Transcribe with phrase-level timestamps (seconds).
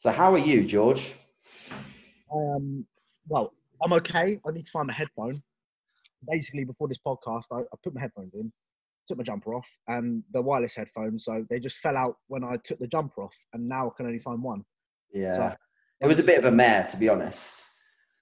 [0.00, 1.12] So, how are you, George?
[2.34, 2.86] Um,
[3.28, 4.40] well, I'm okay.
[4.46, 5.42] I need to find my headphone.
[6.26, 8.50] Basically, before this podcast, I, I put my headphones in,
[9.06, 11.26] took my jumper off, and the wireless headphones.
[11.26, 14.06] So they just fell out when I took the jumper off, and now I can
[14.06, 14.64] only find one.
[15.12, 15.56] Yeah, So-
[16.00, 17.58] it was a bit of a mare, to be honest.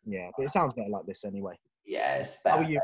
[0.04, 1.54] Yeah, but it sounds better like this anyway.
[1.86, 2.80] Yeah, it's How are you?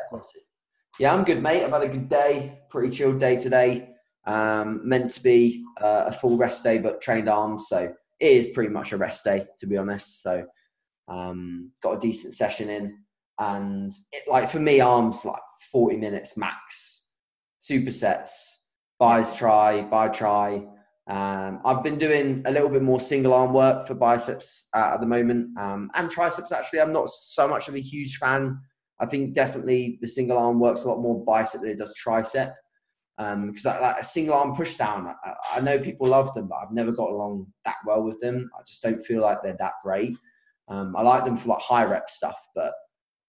[1.01, 1.65] Yeah, I'm good, mate.
[1.65, 2.61] I've had a good day.
[2.71, 3.91] Pretty chilled day today.
[4.25, 7.93] Um, meant to be uh, a full rest day, but trained arms, so
[8.25, 10.23] it is pretty much a rest day, to be honest.
[10.23, 10.47] So,
[11.09, 12.97] um, got a decent session in,
[13.39, 15.43] and it, like for me, arms like
[15.73, 17.13] 40 minutes max.
[17.61, 18.31] Supersets,
[18.99, 20.67] bis try, bi try.
[21.07, 25.01] Um, I've been doing a little bit more single arm work for biceps uh, at
[25.01, 26.53] the moment, um, and triceps.
[26.53, 28.59] Actually, I'm not so much of a huge fan
[29.01, 32.53] I think definitely the single arm works a lot more bicep than it does tricep.
[33.17, 36.49] Um, because like, like a single arm push down, I, I know people love them,
[36.49, 38.51] but I've never got along that well with them.
[38.59, 40.17] I just don't feel like they're that great.
[40.69, 42.73] Um, I like them for like high rep stuff, but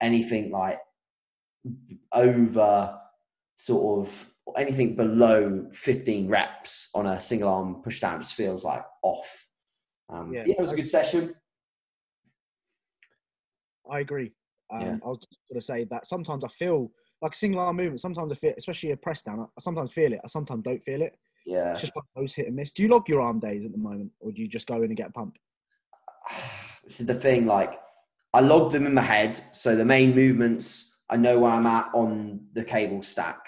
[0.01, 0.79] anything like
[2.11, 2.99] over
[3.57, 8.83] sort of anything below 15 reps on a single arm push down just feels like
[9.03, 9.47] off.
[10.09, 10.43] Um, Yeah.
[10.45, 11.35] yeah, it was a good session.
[13.89, 14.33] I agree.
[14.71, 14.97] Um, Yeah.
[15.03, 18.01] I was just going to say that sometimes I feel like a single arm movement.
[18.01, 19.41] Sometimes I feel, especially a press down.
[19.41, 20.21] I sometimes feel it.
[20.23, 21.15] I sometimes don't feel it.
[21.45, 21.73] Yeah.
[21.73, 22.71] It's just one of those hit and miss.
[22.71, 24.85] Do you log your arm days at the moment, or do you just go in
[24.85, 25.37] and get a pump?
[26.83, 27.79] this is the thing like
[28.33, 31.89] i log them in my head so the main movements i know where i'm at
[31.93, 33.39] on the cable stack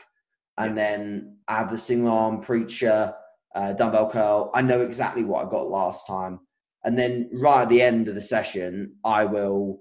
[0.58, 3.14] and then i have the single arm preacher
[3.56, 6.40] uh, dumbbell curl i know exactly what i got last time
[6.84, 9.80] and then right at the end of the session i will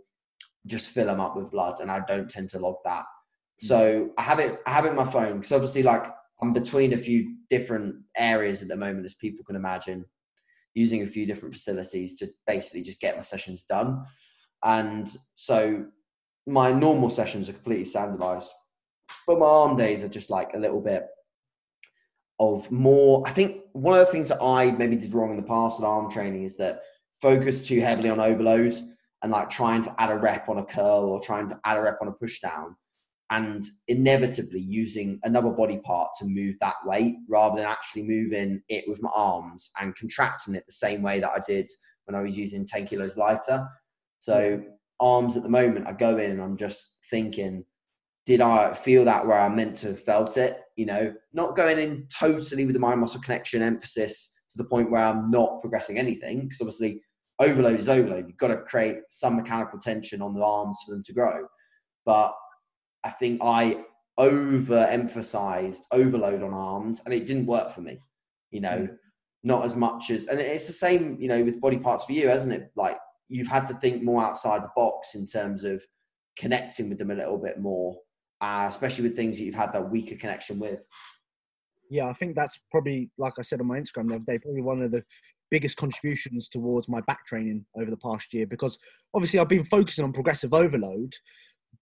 [0.66, 3.04] just fill them up with blood and i don't tend to log that
[3.58, 6.04] so i have it i have it in my phone because obviously like
[6.42, 10.04] i'm between a few different areas at the moment as people can imagine
[10.76, 14.04] using a few different facilities to basically just get my sessions done.
[14.62, 15.86] And so
[16.46, 18.50] my normal sessions are completely standardized,
[19.26, 21.06] but my arm days are just like a little bit
[22.38, 23.26] of more.
[23.26, 25.86] I think one of the things that I maybe did wrong in the past with
[25.86, 26.82] arm training is that
[27.22, 28.74] focus too heavily on overload
[29.22, 31.80] and like trying to add a rep on a curl or trying to add a
[31.80, 32.76] rep on a push down
[33.30, 38.84] and inevitably using another body part to move that weight rather than actually moving it
[38.86, 41.68] with my arms and contracting it the same way that I did
[42.04, 43.66] when I was using 10 kilos lighter.
[44.20, 44.62] So,
[45.00, 47.64] arms at the moment, I go in and I'm just thinking,
[48.26, 50.60] did I feel that where I meant to have felt it?
[50.76, 54.90] You know, not going in totally with the mind muscle connection emphasis to the point
[54.90, 57.02] where I'm not progressing anything, because obviously
[57.38, 58.26] overload is overload.
[58.28, 61.46] You've got to create some mechanical tension on the arms for them to grow.
[62.04, 62.34] But
[63.06, 63.84] I think I
[64.18, 67.98] overemphasized overload on arms and it didn't work for me.
[68.50, 68.88] You know,
[69.44, 72.28] not as much as, and it's the same, you know, with body parts for you,
[72.28, 72.72] hasn't it?
[72.74, 75.84] Like you've had to think more outside the box in terms of
[76.36, 77.96] connecting with them a little bit more,
[78.40, 80.80] uh, especially with things that you've had that weaker connection with.
[81.88, 84.62] Yeah, I think that's probably, like I said on my Instagram the other day, probably
[84.62, 85.04] one of the
[85.52, 88.76] biggest contributions towards my back training over the past year because
[89.14, 91.12] obviously I've been focusing on progressive overload,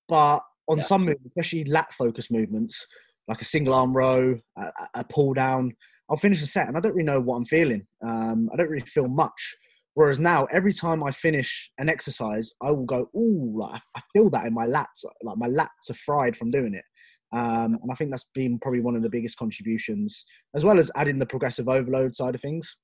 [0.06, 0.84] but on Yeah.
[0.84, 2.86] some movements, especially lat focus movements,
[3.28, 5.74] like a single arm row, a, a- pull down,
[6.10, 7.86] I'll finish a set and I don't really know what I'm feeling.
[8.04, 9.56] Um, I don't really feel much.
[9.94, 14.28] Whereas now, every time I finish an exercise, I will go, "Ooh, like, I feel
[14.30, 15.04] that in my lats.
[15.22, 16.84] Like my lats are fried from doing it."
[17.32, 20.24] Um, and I think that's been probably one of the biggest contributions,
[20.54, 22.76] as well as adding the progressive overload side of things.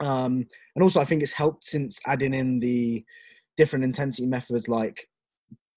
[0.00, 3.04] Um, and also, I think it's helped since adding in the
[3.58, 5.08] different intensity methods like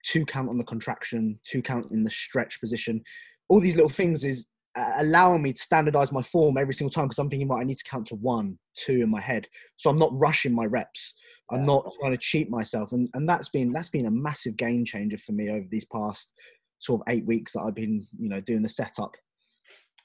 [0.03, 3.01] two count on the contraction, two count in the stretch position.
[3.49, 7.05] All these little things is uh, allowing me to standardize my form every single time
[7.05, 9.47] because I'm thinking, right, I need to count to one, two in my head.
[9.77, 11.13] So I'm not rushing my reps.
[11.51, 11.65] I'm Yeah.
[11.65, 12.91] not trying to cheat myself.
[12.91, 16.33] And, and that's been that's been a massive game changer for me over these past
[16.79, 19.15] sort of eight weeks that I've been, you know, doing the setup.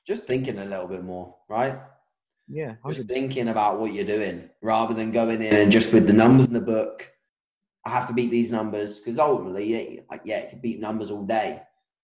[0.06, 1.78] Just thinking a little bit more, right?
[2.48, 3.08] Yeah, just 100%.
[3.08, 6.52] thinking about what you're doing rather than going in and just with the numbers in
[6.54, 7.10] the book.
[7.88, 11.24] I have to beat these numbers because ultimately, like yeah, you can beat numbers all
[11.24, 11.62] day,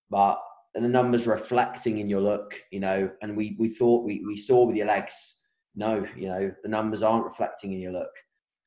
[0.09, 0.43] but
[0.75, 3.11] the numbers reflecting in your look, you know.
[3.21, 5.43] And we we thought we we saw with your legs,
[5.77, 8.13] no, you know, the numbers aren't reflecting in your look,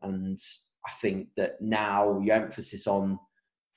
[0.03, 0.39] and
[0.87, 3.17] I think that now your emphasis on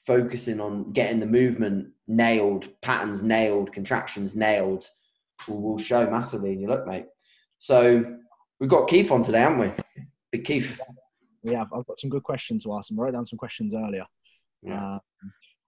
[0.07, 4.85] focusing on getting the movement nailed, patterns nailed, contractions nailed,
[5.49, 7.07] will, will show massively in your look, mate.
[7.59, 8.05] So
[8.59, 9.73] we've got Keith on today, haven't we?
[10.31, 10.79] Big Keith.
[11.43, 12.99] Yeah, I've, I've got some good questions to ask him.
[12.99, 14.07] I wrote down some questions earlier.
[14.63, 14.97] Yeah.
[14.97, 14.99] Uh,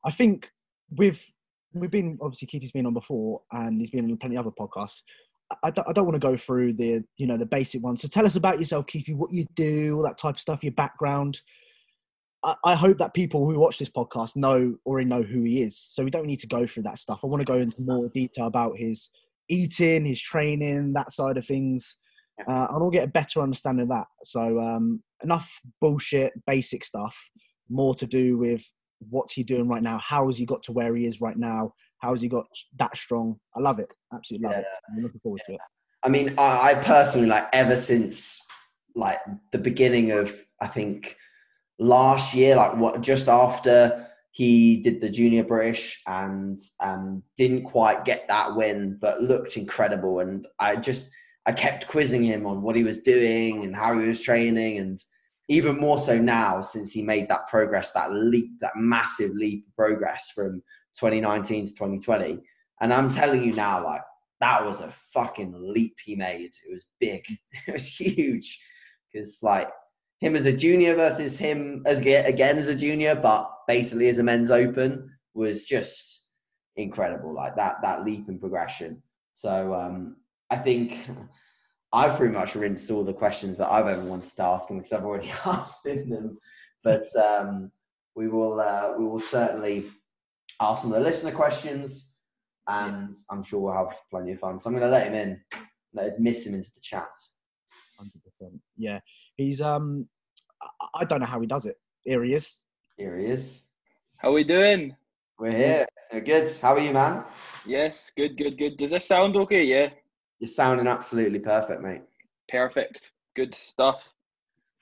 [0.05, 0.51] I think
[0.91, 1.25] we've
[1.73, 5.03] we've been obviously Keith's been on before, and he's been on plenty of other podcasts.
[5.63, 8.03] I don't, I don't want to go through the you know the basic ones.
[8.03, 9.09] So tell us about yourself, Keith.
[9.09, 11.41] What you do, all that type of stuff, your background.
[12.43, 15.77] I, I hope that people who watch this podcast know already know who he is.
[15.77, 17.21] So we don't need to go through that stuff.
[17.23, 19.11] I want to go into more detail about his
[19.49, 21.97] eating, his training, that side of things.
[22.41, 24.07] Uh, and I'll get a better understanding of that.
[24.25, 25.51] So um, enough
[25.81, 27.17] bullshit, basic stuff.
[27.69, 28.65] More to do with
[29.11, 30.01] what's he doing right now?
[30.03, 31.73] How has he got to where he is right now?
[31.99, 32.47] How has he got
[32.79, 33.37] that strong?
[33.57, 33.89] I love it.
[34.13, 34.61] Absolutely love yeah.
[34.61, 34.79] it.
[34.91, 35.61] I'm looking forward to it.
[36.03, 38.41] I mean, I, I personally like ever since
[38.95, 39.19] like
[39.53, 41.17] the beginning of I think
[41.79, 48.05] last year, like what just after he did the junior British and um, didn't quite
[48.05, 50.21] get that win, but looked incredible.
[50.21, 51.11] And I just
[51.47, 55.03] I kept quizzing him on what he was doing and how he was training, and
[55.49, 59.77] even more so now since he made that progress, that leap, that massive leap of
[59.77, 60.63] progress from
[60.99, 62.39] 2019 to 2020.
[62.81, 64.03] And I'm telling you now, like
[64.41, 66.51] that was a fucking leap he made.
[66.67, 67.25] It was big.
[67.67, 68.61] It was huge
[69.13, 69.71] because like
[70.21, 74.23] him as a junior versus him as again as a junior, but basically as a
[74.23, 76.29] men's open was just
[76.77, 77.35] incredible.
[77.35, 79.03] Like that that leap in progression.
[79.35, 80.17] So um,
[80.53, 80.99] I think
[81.95, 84.93] I've pretty much rinsed all the questions that I've ever wanted to ask him because
[84.93, 86.39] I've already asked him them.
[86.85, 87.73] But um,
[88.15, 89.87] we will uh, we will certainly
[90.61, 92.19] ask some of the listener questions,
[92.69, 94.61] and I'm sure we'll have plenty of fun.
[94.61, 95.41] So I'm going to let him in,
[95.95, 97.09] let miss him into the chat.
[97.97, 98.61] Hundred percent.
[98.77, 99.01] Yeah,
[99.37, 100.07] he's um,
[100.95, 101.77] I don't know how he does it.
[102.03, 102.59] Here he is.
[102.99, 103.69] Here he is.
[104.19, 104.95] How are we doing?
[105.39, 105.87] We're here.
[106.13, 106.55] We're good.
[106.61, 107.25] How are you, man?
[107.65, 108.77] Yes, good, good, good.
[108.77, 109.65] Does this sound okay?
[109.65, 109.89] Yeah.
[110.43, 112.03] You're sounding absolutely perfect, mate.
[112.49, 113.13] Perfect.
[113.37, 114.13] Good stuff.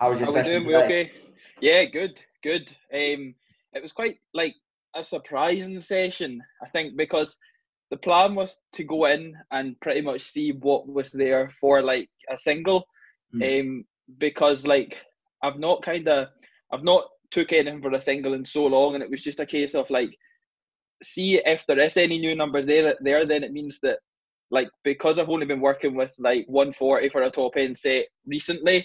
[0.00, 0.88] How was your How session we doing?
[0.88, 0.88] today?
[0.88, 1.12] We okay?
[1.60, 2.70] Yeah, good, good.
[2.94, 3.34] Um,
[3.74, 4.54] it was quite like
[4.96, 7.36] a surprising session, I think, because
[7.90, 12.08] the plan was to go in and pretty much see what was there for like
[12.32, 12.82] a single.
[13.34, 13.60] Mm.
[13.60, 13.84] Um,
[14.16, 14.96] because like
[15.42, 16.28] I've not kind of
[16.72, 19.46] I've not took anything for a single in so long, and it was just a
[19.46, 20.16] case of like
[21.02, 22.94] see if there is any new numbers there.
[23.02, 23.98] There, then it means that
[24.50, 28.78] like because I've only been working with like 140 for a top end set recently,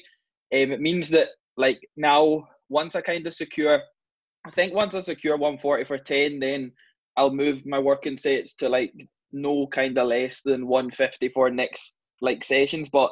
[0.53, 3.81] um, it means that like now once I kind of secure,
[4.45, 6.71] I think once I secure 140 for 10, then
[7.17, 8.93] I'll move my working sets to like
[9.31, 12.89] no kind of less than 150 for next like sessions.
[12.89, 13.11] But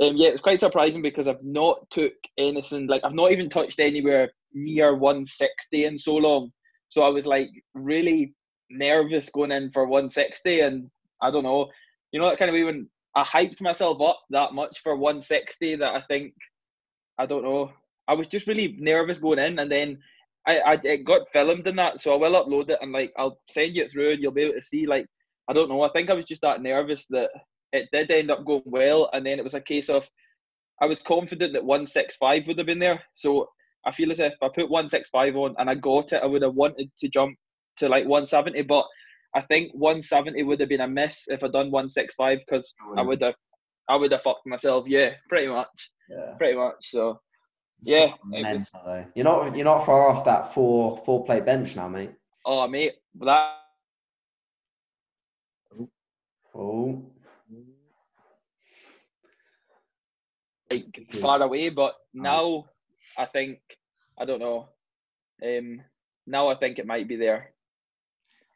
[0.00, 3.80] um, yeah, it's quite surprising because I've not took anything like I've not even touched
[3.80, 6.50] anywhere near 160 in so long.
[6.88, 8.34] So I was like really
[8.70, 10.90] nervous going in for 160, and
[11.22, 11.68] I don't know,
[12.12, 15.94] you know, that kind of even I hyped myself up that much for 160 that
[15.94, 16.34] I think
[17.18, 17.72] I don't know.
[18.08, 19.98] I was just really nervous going in, and then
[20.46, 23.38] I, I it got filmed in that, so I will upload it and like I'll
[23.50, 24.86] send you it through, and you'll be able to see.
[24.86, 25.06] Like
[25.48, 27.30] I don't know, I think I was just that nervous that
[27.72, 30.08] it did end up going well, and then it was a case of
[30.80, 33.02] I was confident that 165 would have been there.
[33.14, 33.48] So
[33.86, 36.54] I feel as if I put 165 on and I got it, I would have
[36.54, 37.36] wanted to jump
[37.78, 38.84] to like 170, but
[39.34, 43.20] I think 170 would have been a miss if I'd done 165 because I would
[43.22, 43.34] have
[43.88, 44.86] I would have fucked myself.
[44.88, 45.90] Yeah, pretty much.
[46.10, 46.34] Yeah.
[46.38, 46.76] Pretty much.
[46.90, 47.20] So
[47.82, 48.72] It's Yeah, it was-
[49.14, 52.10] You're not you're not far off that four four plate bench now, mate.
[52.44, 53.62] oh mate, that
[56.58, 57.02] Oh,
[60.70, 62.64] like far away, but now
[63.16, 63.58] I think
[64.18, 64.70] I don't know.
[65.44, 65.82] Um,
[66.26, 67.52] now I think it might be there.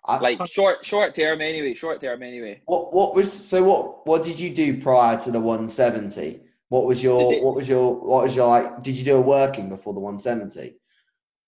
[0.04, 1.74] I, Like short, short term anyway.
[1.74, 2.62] Short term anyway.
[2.66, 6.40] what what was so what what did you do prior to the 170?
[6.68, 8.82] What was your it- what was your what was your like?
[8.82, 10.74] Did you do a working before the 170?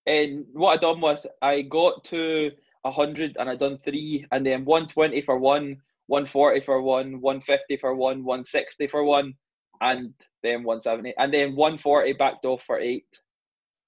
[0.05, 2.51] And what I done was I got to
[2.85, 7.21] hundred and I done three, and then one twenty for one, one forty for one,
[7.21, 9.33] one fifty for one, one sixty for one,
[9.79, 13.07] and then one seventy, and then one forty backed off for eight.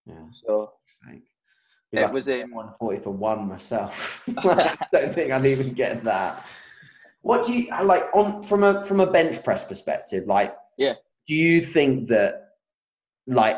[0.07, 0.15] Yeah.
[0.45, 0.72] So
[1.05, 1.22] Like,
[1.98, 4.24] It was, in 140 for one myself.
[4.38, 6.46] I don't think I'd even get that.
[7.22, 10.28] What do you like on from a from a bench press perspective?
[10.28, 10.94] Like, Yeah.
[11.28, 12.50] do you think that
[13.28, 13.58] like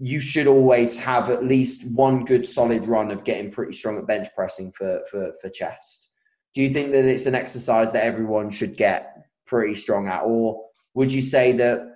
[0.00, 4.06] you should always have at least one good solid run of getting pretty strong at
[4.06, 6.10] bench pressing for for for chest?
[6.54, 10.64] Do you think that it's an exercise that everyone should get pretty strong at, or
[10.94, 11.88] would you say that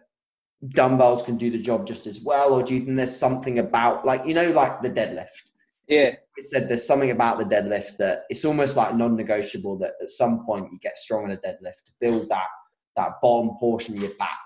[0.69, 4.05] dumbbells can do the job just as well, or do you think there's something about
[4.05, 5.45] like you know like the deadlift?
[5.89, 10.11] Yeah, we said there's something about the deadlift that it's almost like non-negotiable that at
[10.11, 12.49] some point you get strong in a deadlift to build that
[12.97, 14.39] that bottom portion of your back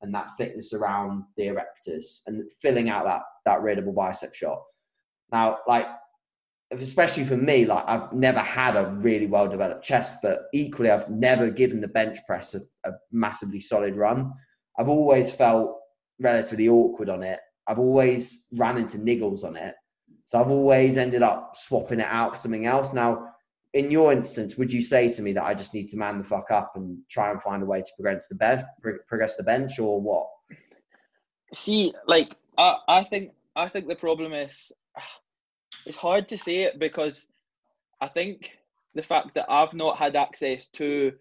[0.00, 4.62] and that thickness around the erectors and filling out that that rear double bicep shot.
[5.32, 5.86] Now, like
[6.70, 11.10] especially for me, like I've never had a really well developed chest, but equally, I've
[11.10, 14.32] never given the bench press a, a, massively solid run.
[14.78, 15.76] I've always felt
[16.20, 17.40] relatively awkward on it.
[17.66, 19.74] I've always ran into niggles on it.
[20.26, 22.92] So I've always ended up swapping it out for something else.
[22.92, 23.32] Now,
[23.72, 26.24] in your instance, would you say to me that I just need to man the
[26.24, 28.66] fuck up and try and find a way to progress the bed,
[29.06, 30.26] progress the bench, or what?
[31.54, 34.72] See, like I, I think I think the problem is
[35.86, 37.24] it's hard to say it because
[38.00, 38.50] I think
[38.96, 41.12] the fact that I've not had access to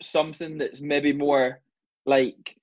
[0.00, 1.60] something that's maybe more
[2.04, 2.56] like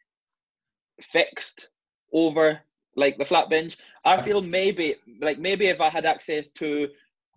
[1.01, 1.69] fixed
[2.11, 2.59] over
[2.97, 3.77] like the flat bench.
[4.05, 6.89] I feel maybe like maybe if I had access to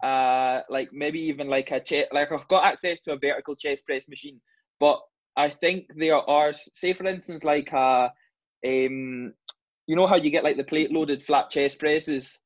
[0.02, 3.86] uh like maybe even like a chest like I've got access to a vertical chest
[3.86, 4.40] press machine,
[4.80, 4.98] but
[5.36, 8.08] I think there are say for instance like uh
[8.66, 9.34] um
[9.86, 12.36] you know how you get like the plate loaded flat chest presses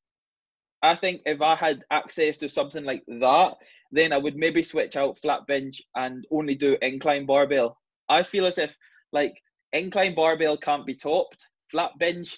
[0.85, 3.55] I think if I had access to something like that,
[3.91, 7.77] then I would maybe switch out flat bench and only do incline barbell.
[8.07, 8.77] I feel as if
[9.11, 9.33] like
[9.73, 11.47] incline barbell can't be topped.
[11.71, 12.37] Flat bench,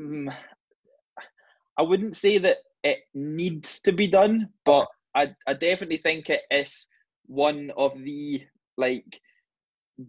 [0.00, 0.34] mm,
[1.78, 6.42] I wouldn't say that it needs to be done, but I, I definitely think it
[6.50, 6.86] is
[7.26, 8.42] one of the
[8.76, 9.20] like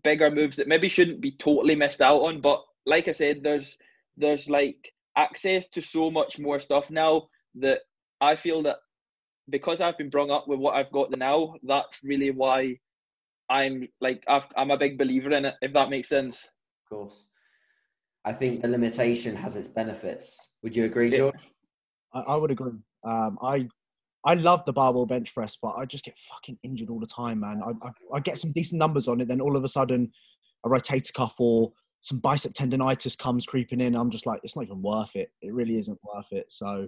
[0.03, 2.41] bigger moves that maybe shouldn't be totally missed out on.
[2.41, 3.77] But like I said, there's
[4.17, 7.81] there's like access to so much more stuff now that
[8.21, 8.77] I feel that
[9.49, 12.77] because I've been brought up with what I've got now, that's really why
[13.49, 15.55] I'm like i am a big believer in it.
[15.61, 16.37] If that makes sense.
[16.37, 17.27] Of course,
[18.25, 20.37] I think the limitation has its benefits.
[20.63, 21.51] Would you agree, George?
[22.13, 22.71] I, I would agree.
[23.03, 23.67] Um, I
[24.25, 27.41] I love the barbell bench press, but I just get fucking injured all the time,
[27.41, 27.61] man.
[27.61, 30.11] I, I, I get some decent numbers on it, then all of a sudden,
[30.65, 33.95] a rotator cuff or some bicep tendonitis comes creeping in.
[33.95, 35.29] I'm just like, it's not even worth it.
[35.41, 36.45] It really isn't worth it.
[36.49, 36.87] So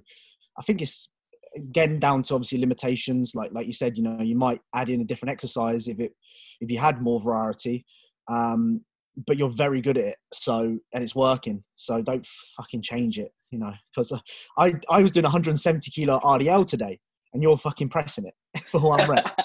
[0.57, 1.09] I think it's
[1.55, 3.35] again down to obviously limitations.
[3.35, 6.13] Like like you said, you know, you might add in a different exercise if it
[6.61, 7.85] if you had more variety.
[8.29, 8.81] Um,
[9.27, 11.63] but you're very good at it, so and it's working.
[11.75, 12.25] So don't
[12.57, 13.73] fucking change it, you know.
[13.93, 14.19] Because uh,
[14.57, 16.99] I I was doing 170 kilo RDL today,
[17.33, 19.37] and you're fucking pressing it for one rep.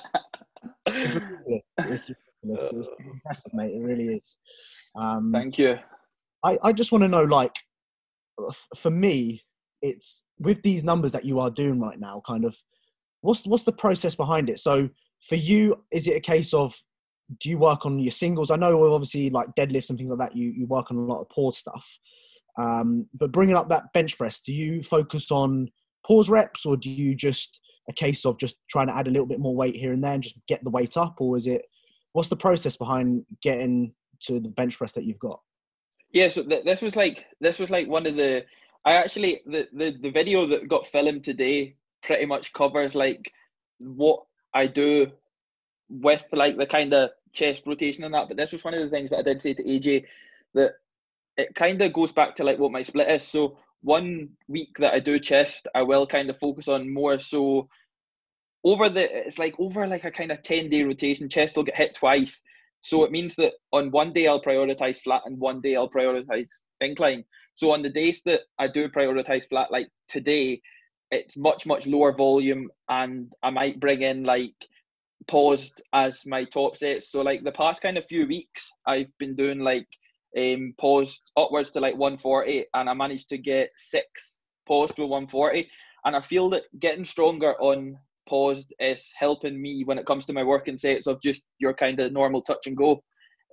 [0.87, 1.63] it's ridiculous.
[1.79, 2.11] It's,
[2.43, 2.73] ridiculous.
[2.73, 3.75] it's impressive, mate.
[3.75, 4.37] It really is.
[4.97, 5.79] Um, Thank you.
[6.45, 7.55] I, I just want to know, like,
[8.77, 9.43] for me,
[9.83, 12.57] it's with these numbers that you are doing right now, kind of
[13.21, 14.61] what's what's the process behind it?
[14.61, 14.89] So
[15.29, 16.75] for you, is it a case of
[17.39, 18.51] do you work on your singles?
[18.51, 21.21] I know obviously like deadlifts and things like that, you, you work on a lot
[21.21, 21.87] of pause stuff.
[22.59, 25.69] Um, but bringing up that bench press, do you focus on
[26.07, 29.27] pause reps or do you just a case of just trying to add a little
[29.27, 31.21] bit more weight here and there and just get the weight up?
[31.21, 31.63] Or is it,
[32.13, 35.41] what's the process behind getting to the bench press that you've got?
[36.13, 38.45] Yeah, so th- this was like, this was like one of the,
[38.85, 43.31] I actually the, the the video that got filmed today pretty much covers like
[43.79, 44.23] what
[44.55, 45.13] I do
[45.91, 48.29] with like the kind of chest rotation and that.
[48.29, 50.05] But this was one of the things that I did say to AJ
[50.55, 50.73] that
[51.37, 53.27] it kind of goes back to like what my split is.
[53.27, 57.69] So one week that I do chest, I will kind of focus on more so
[58.63, 61.77] over the it's like over like a kind of 10 day rotation chest will get
[61.77, 62.43] hit twice
[62.83, 66.51] so it means that on one day I'll prioritize flat and one day I'll prioritize
[66.81, 67.25] incline.
[67.55, 70.63] So on the days that I do prioritize flat, like today,
[71.11, 74.55] it's much much lower volume, and I might bring in like
[75.29, 77.11] paused as my top sets.
[77.11, 79.87] So like the past kind of few weeks, I've been doing like
[80.37, 84.37] um paused upwards to like 140, and I managed to get six
[84.67, 85.69] paused with 140,
[86.05, 87.97] and I feel that getting stronger on
[88.29, 91.99] paused is helping me when it comes to my working sets of just your kind
[92.01, 93.03] of normal touch and go.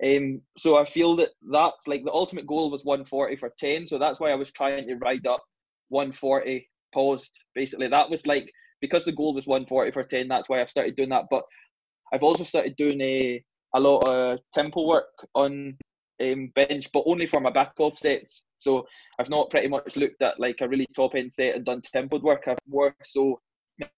[0.04, 3.88] Um, so I feel that that's like the ultimate goal was 140 for 10.
[3.88, 5.42] So that's why I was trying to ride up
[5.88, 7.36] 140 paused.
[7.54, 10.28] Basically, that was like because the goal was 140 for 10.
[10.28, 11.26] That's why I've started doing that.
[11.30, 11.44] But
[12.12, 13.42] I've also started doing a
[13.74, 15.76] a lot of tempo work on
[16.22, 18.42] um, bench, but only for my back off sets.
[18.58, 18.86] So
[19.18, 22.22] I've not pretty much looked at like a really top end set and done tempoed
[22.22, 22.44] work.
[22.46, 23.40] I've more so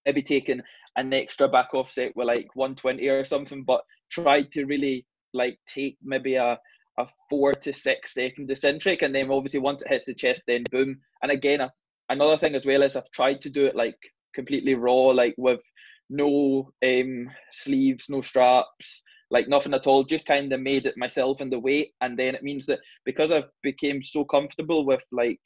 [0.04, 0.60] maybe taking
[0.96, 5.96] an extra back offset with like 120 or something, but tried to really like take
[6.02, 6.58] maybe a
[6.98, 10.64] a four to six second eccentric, and then obviously once it hits the chest, then
[10.70, 10.98] boom.
[11.22, 11.66] And again,
[12.08, 13.96] another thing as well is I've tried to do it like
[14.34, 15.60] completely raw, like with
[16.08, 20.04] no um sleeves, no straps, like nothing at all.
[20.04, 23.30] Just kind of made it myself in the weight, and then it means that because
[23.30, 25.40] I've became so comfortable with like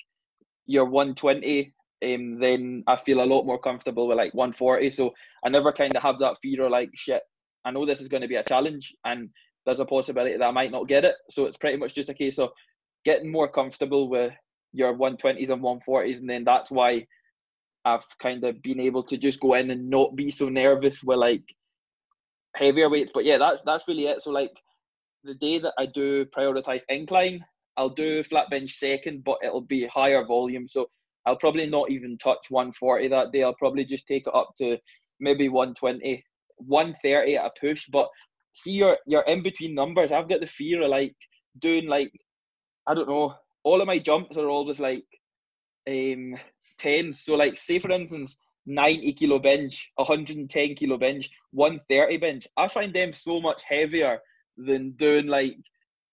[0.67, 1.75] your 120
[2.05, 4.91] um, then I feel a lot more comfortable with like 140.
[4.91, 5.12] So
[5.45, 7.23] I never kind of have that fear of like shit.
[7.64, 9.31] I know this is going to be a challenge, and
[9.64, 11.14] there's a possibility that I might not get it.
[11.31, 12.50] So it's pretty much just a case of
[13.05, 14.33] getting more comfortable with
[14.73, 17.07] your 120s and 140s, and then that's why
[17.85, 21.19] I've kind of been able to just go in and not be so nervous with
[21.19, 21.45] like
[22.57, 23.11] heavier weights.
[23.12, 24.23] But yeah, that's that's really it.
[24.23, 24.53] So like
[25.25, 27.45] the day that I do prioritize incline,
[27.76, 30.69] I'll do flat bench second, but it'll be higher volume.
[30.69, 30.88] So
[31.26, 33.43] I'll probably not even touch 140 that day.
[33.43, 34.79] I'll probably just take it up to
[35.21, 36.23] maybe 120,
[36.59, 37.87] 130 at a push.
[37.91, 38.09] But
[38.55, 40.12] see your your in between numbers.
[40.12, 41.14] I've got the fear of like
[41.59, 42.12] doing like
[42.87, 43.35] I don't know.
[43.62, 45.05] All of my jumps are always like
[45.88, 46.35] um
[46.78, 47.21] tens.
[47.21, 52.49] So like say for instance, 90 kilo bench, 110 kilo bench, 130 bench.
[52.57, 54.21] I find them so much heavier
[54.57, 55.57] than doing like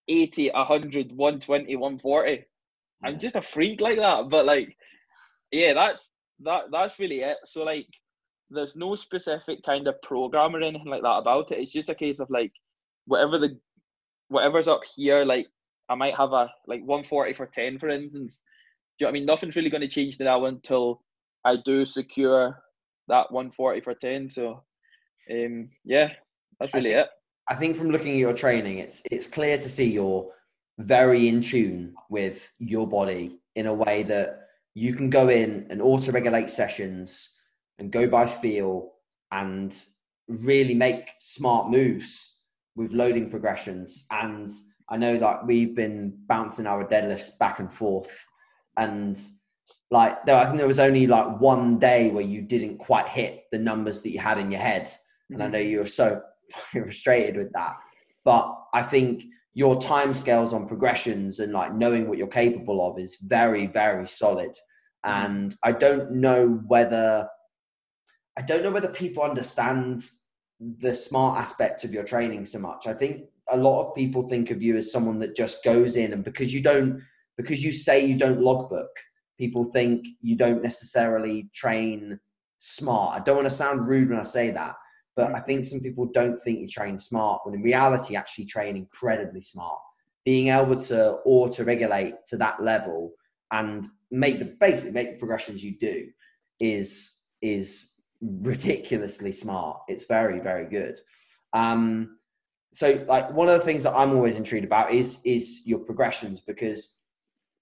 [0.07, 2.31] 80, 100, 120, 140.
[2.31, 2.37] Yeah.
[3.03, 4.29] I'm just a freak like that.
[4.29, 4.75] But like,
[5.51, 6.09] yeah, that's
[6.41, 7.37] that that's really it.
[7.45, 7.87] So like
[8.49, 11.59] there's no specific kind of program or anything like that about it.
[11.59, 12.51] It's just a case of like
[13.05, 13.57] whatever the
[14.27, 15.47] whatever's up here, like
[15.89, 18.41] I might have a like 140 for 10 for instance.
[19.01, 19.25] Do you know what I mean?
[19.25, 21.01] Nothing's really going to change now until
[21.43, 22.61] I do secure
[23.07, 24.29] that 140 for 10.
[24.29, 24.63] So
[25.31, 26.11] um yeah,
[26.59, 27.09] that's really I think, it.
[27.49, 30.29] I think from looking at your training, it's it's clear to see you're
[30.77, 34.41] very in tune with your body in a way that
[34.75, 37.41] you can go in and auto regulate sessions
[37.79, 38.91] and go by feel
[39.31, 39.75] and
[40.27, 42.41] really make smart moves
[42.75, 44.05] with loading progressions.
[44.11, 44.51] And
[44.89, 48.11] I know that we've been bouncing our deadlifts back and forth.
[48.77, 49.19] And
[49.89, 53.45] like, there, I think there was only like one day where you didn't quite hit
[53.51, 54.89] the numbers that you had in your head.
[55.29, 55.51] And I mm.
[55.51, 56.21] know you were so
[56.71, 57.75] frustrated with that.
[58.23, 59.23] But I think
[59.53, 64.07] your time scales on progressions and like knowing what you're capable of is very, very
[64.07, 64.51] solid.
[65.05, 65.25] Mm.
[65.25, 67.27] And I don't know whether
[68.37, 70.05] I don't know whether people understand
[70.59, 72.87] the smart aspect of your training so much.
[72.87, 76.13] I think a lot of people think of you as someone that just goes in
[76.13, 77.01] and because you don't
[77.41, 78.89] because you say you don't logbook,
[79.37, 82.19] people think you don't necessarily train
[82.59, 83.19] smart.
[83.19, 84.75] I don't want to sound rude when I say that,
[85.15, 88.75] but I think some people don't think you train smart when in reality actually train
[88.75, 89.79] incredibly smart.
[90.23, 93.13] Being able to auto regulate to that level
[93.51, 96.07] and make the basically make the progressions you do
[96.59, 99.79] is is ridiculously smart.
[99.87, 100.99] It's very, very good.
[101.53, 102.19] Um,
[102.73, 106.39] so like one of the things that I'm always intrigued about is is your progressions
[106.39, 106.97] because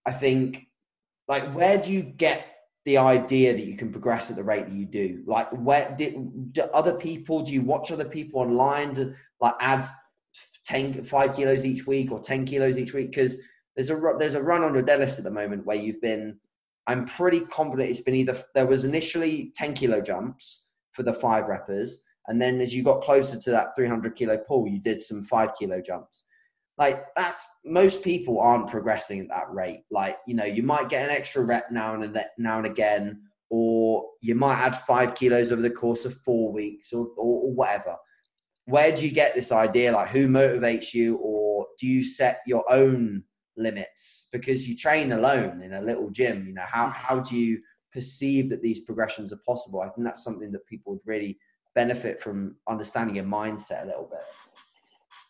[0.10, 0.67] I think
[1.28, 2.48] like where do you get
[2.86, 5.24] the idea that you can progress at the rate that you do?
[5.28, 9.86] Like where did do other people do you watch other people online to like add
[10.65, 13.38] 10 5 kilos each week or 10 kilos each week because
[13.76, 16.39] there's a there's a run on your deadlifts at the moment where you've been
[16.88, 21.45] I'm pretty confident it's been either there was initially 10 kilo jumps for the five
[21.45, 21.91] reppers,
[22.28, 25.50] and then as you got closer to that 300 kilo pull, you did some five
[25.58, 26.26] kilo jumps.
[26.80, 29.84] Like that's most people aren't progressing at that rate.
[29.92, 33.22] Like you know, you might get an extra rep now and then, now and again,
[33.50, 37.54] or you might add five kilos over the course of four weeks, or, or, or
[37.54, 37.98] whatever.
[38.65, 39.92] Where do you get this idea?
[39.92, 43.24] Like who motivates you, or do you set your own
[43.60, 47.60] limits because you train alone in a little gym you know how, how do you
[47.92, 51.38] perceive that these progressions are possible i think that's something that people would really
[51.76, 54.22] benefit from understanding your mindset a little bit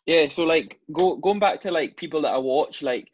[0.10, 3.12] yeah so like go, going back to like people that i watch like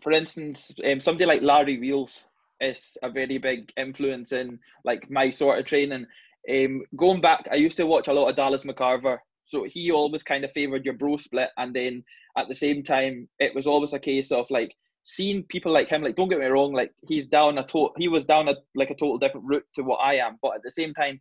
[0.00, 2.24] for instance um, somebody like larry wheels
[2.60, 6.06] is a very big influence in like my sort of training
[6.54, 10.22] um, going back i used to watch a lot of dallas mccarver so he always
[10.22, 12.04] kind of favoured your bro split, and then
[12.36, 16.02] at the same time, it was always a case of like seeing people like him.
[16.02, 18.90] Like, don't get me wrong, like he's down a to- he was down a like
[18.90, 21.20] a total different route to what I am, but at the same time,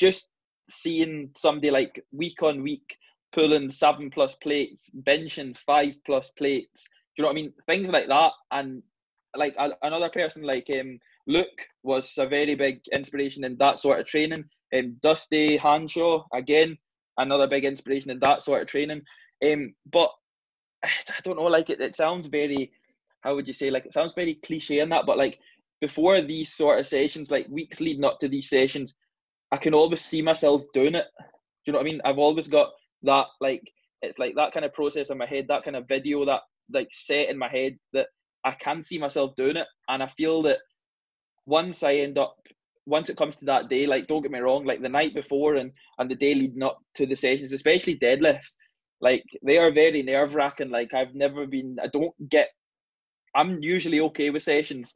[0.00, 0.26] just
[0.70, 2.96] seeing somebody like week on week
[3.32, 6.84] pulling seven plus plates, benching five plus plates.
[7.16, 7.52] Do you know what I mean?
[7.66, 8.82] Things like that, and
[9.36, 14.06] like another person like um Luke was a very big inspiration in that sort of
[14.06, 14.44] training.
[14.72, 16.78] And um, Dusty Hanshaw again
[17.18, 19.02] another big inspiration in that sort of training.
[19.44, 20.10] Um, but
[20.84, 22.72] I don't know, like it, it sounds very,
[23.20, 25.38] how would you say, like it sounds very cliche in that, but like
[25.80, 28.94] before these sort of sessions, like weeks leading up to these sessions,
[29.52, 31.06] I can always see myself doing it.
[31.18, 31.24] Do
[31.66, 32.00] you know what I mean?
[32.04, 32.70] I've always got
[33.02, 33.62] that, like,
[34.02, 36.88] it's like that kind of process in my head, that kind of video that, like,
[36.90, 38.08] set in my head that
[38.44, 39.66] I can see myself doing it.
[39.88, 40.58] And I feel that
[41.46, 42.36] once I end up
[42.88, 45.56] once it comes to that day, like don't get me wrong, like the night before
[45.56, 48.56] and and the day leading up to the sessions, especially deadlifts,
[49.00, 50.70] like they are very nerve wracking.
[50.70, 52.48] Like I've never been, I don't get,
[53.34, 54.92] I'm usually okay with sessions,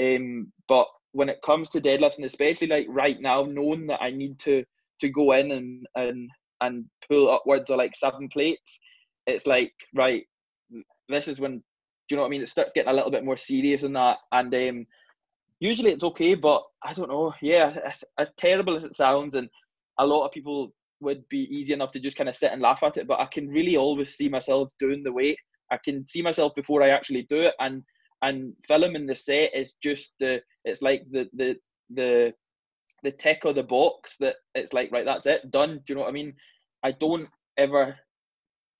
[0.00, 4.10] um, but when it comes to deadlifts and especially like right now, knowing that I
[4.10, 4.64] need to
[5.00, 8.78] to go in and and and pull upwards of like seven plates,
[9.26, 10.24] it's like right,
[11.08, 11.62] this is when
[12.08, 12.42] do you know what I mean?
[12.42, 14.86] It starts getting a little bit more serious than that, and um,
[15.60, 17.32] usually it's okay, but I don't know.
[17.40, 19.48] Yeah, as, as terrible as it sounds, and
[19.98, 22.82] a lot of people would be easy enough to just kind of sit and laugh
[22.82, 25.38] at it, but I can really always see myself doing the weight.
[25.70, 27.82] I can see myself before I actually do it, and
[28.22, 31.56] and filming the set is just the it's like the the
[31.90, 32.32] the
[33.02, 35.76] the tick of the box that it's like right that's it done.
[35.78, 36.34] Do you know what i mean?
[36.82, 37.96] I don't ever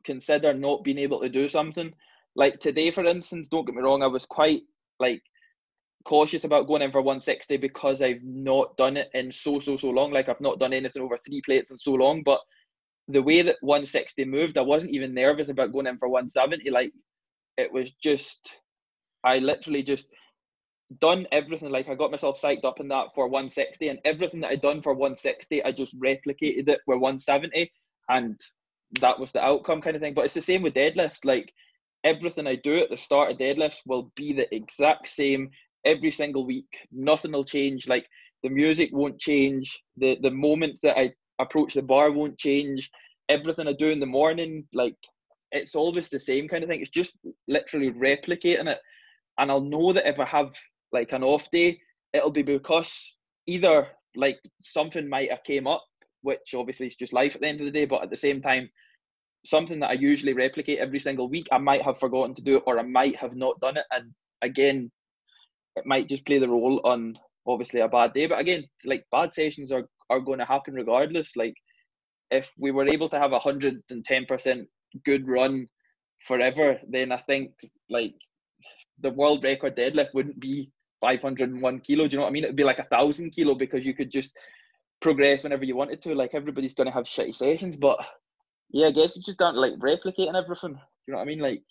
[0.04, 1.92] consider not being able to do something.
[2.36, 4.62] Like today for instance don't get me wrong i was quite
[4.98, 5.20] like
[6.04, 9.90] cautious about going in for 160 because i've not done it in so so so
[9.90, 10.12] long.
[10.12, 12.40] Like i've not done anything over three plates in so long but
[13.08, 16.92] the way that 160 moved i wasn't even nervous about going in for 170 like
[17.58, 18.61] it was just
[19.24, 20.06] i literally just
[21.00, 24.50] done everything like I got myself psyched up in that for 160 and everything that
[24.50, 27.70] I'd done for 160 I just replicated it with 170
[28.08, 28.38] and
[29.00, 30.14] that was the outcome kind of thing.
[30.14, 31.52] But it's the same with deadlifts like
[32.04, 35.50] everything I do at the start of deadlifts will be the exact same
[35.84, 36.78] every single week.
[36.90, 38.06] Nothing will change like
[38.42, 42.90] the music won't change the the moments that I approach the bar won't change
[43.28, 44.96] everything I do in the morning like
[45.52, 46.80] it's always the same kind of thing.
[46.80, 48.78] It's just literally replicating it
[49.38, 50.52] and I'll know that if I have
[50.92, 51.80] like an off day,
[52.12, 52.92] it'll be because
[53.46, 55.84] either like something might have came up,
[56.22, 58.42] which obviously is just life at the end of the day, but at the same
[58.42, 58.68] time,
[59.44, 62.62] something that I usually replicate every single week, I might have forgotten to do it
[62.66, 63.86] or I might have not done it.
[63.90, 64.90] And again,
[65.76, 68.26] it might just play the role on obviously a bad day.
[68.26, 71.34] But again, like bad sessions are, are going to happen regardless.
[71.34, 71.54] Like
[72.30, 74.68] if we were able to have a hundred and ten percent
[75.04, 75.66] good run
[76.20, 77.50] forever, then I think
[77.90, 78.14] like
[79.02, 82.06] the world record deadlift wouldn't be 501 kilo.
[82.06, 82.44] Do you know what I mean?
[82.44, 84.32] It'd be like a thousand kilo because you could just
[85.00, 86.14] progress whenever you wanted to.
[86.14, 87.98] Like everybody's going to have shitty sessions, but
[88.70, 90.74] yeah, I guess you just don't like replicating everything.
[90.74, 91.40] Do you know what I mean?
[91.40, 91.62] Like,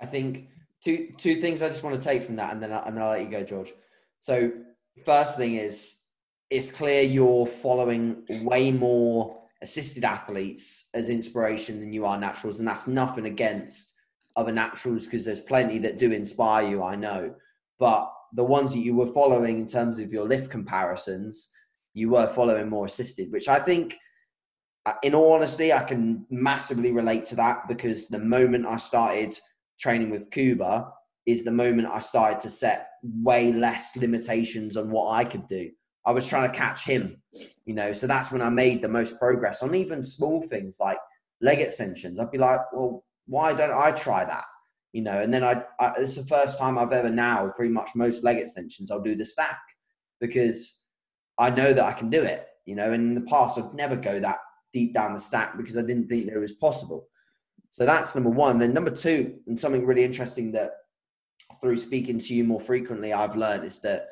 [0.00, 0.48] I think
[0.84, 3.04] two two things I just want to take from that, and then I, and then
[3.04, 3.72] I'll let you go, George.
[4.20, 4.50] So
[5.04, 5.98] first thing is,
[6.50, 12.66] it's clear you're following way more assisted athletes as inspiration than you are naturals, and
[12.66, 13.91] that's nothing against
[14.36, 16.82] other naturals because there's plenty that do inspire you.
[16.82, 17.34] I know
[17.82, 21.50] but the ones that you were following in terms of your lift comparisons,
[21.94, 23.98] you were following more assisted, which I think,
[24.86, 29.36] uh, in all honesty, I can massively relate to that because the moment I started
[29.80, 30.92] training with Kuba
[31.26, 35.72] is the moment I started to set way less limitations on what I could do.
[36.06, 37.20] I was trying to catch him,
[37.64, 40.98] you know, so that's when I made the most progress on even small things like
[41.40, 42.20] leg extensions.
[42.20, 44.44] I'd be like, well, why don't I try that?
[44.92, 47.94] you know, and then I, I it's the first time I've ever now pretty much
[47.94, 49.60] most leg extensions I'll do the stack
[50.20, 50.84] because
[51.38, 53.96] I know that I can do it, you know, and in the past I'd never
[53.96, 54.38] go that
[54.72, 57.08] deep down the stack because I didn't think that it was possible.
[57.70, 58.58] So that's number one.
[58.58, 60.72] Then number two, and something really interesting that
[61.62, 64.08] through speaking to you more frequently I've learned is that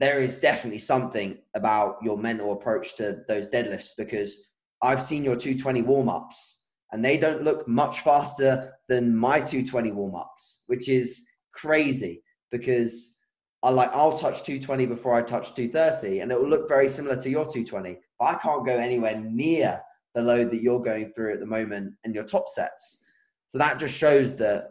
[0.00, 4.48] there is definitely something about your mental approach to those deadlifts because
[4.82, 6.59] I've seen your 220 warm ups
[6.92, 13.18] and they don't look much faster than my 220 warm ups, which is crazy because
[13.62, 17.16] I like I'll touch 220 before I touch 230, and it will look very similar
[17.16, 17.98] to your 220.
[18.18, 19.80] But I can't go anywhere near
[20.14, 23.02] the load that you're going through at the moment in your top sets.
[23.48, 24.70] So that just shows that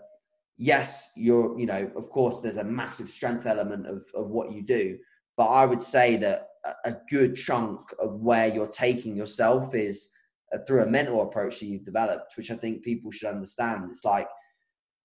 [0.57, 4.61] yes, you're you know of course there's a massive strength element of of what you
[4.61, 4.97] do,
[5.37, 6.47] but I would say that
[6.83, 10.09] a good chunk of where you're taking yourself is
[10.65, 13.89] through a mental approach that you've developed, which I think people should understand.
[13.91, 14.27] It's like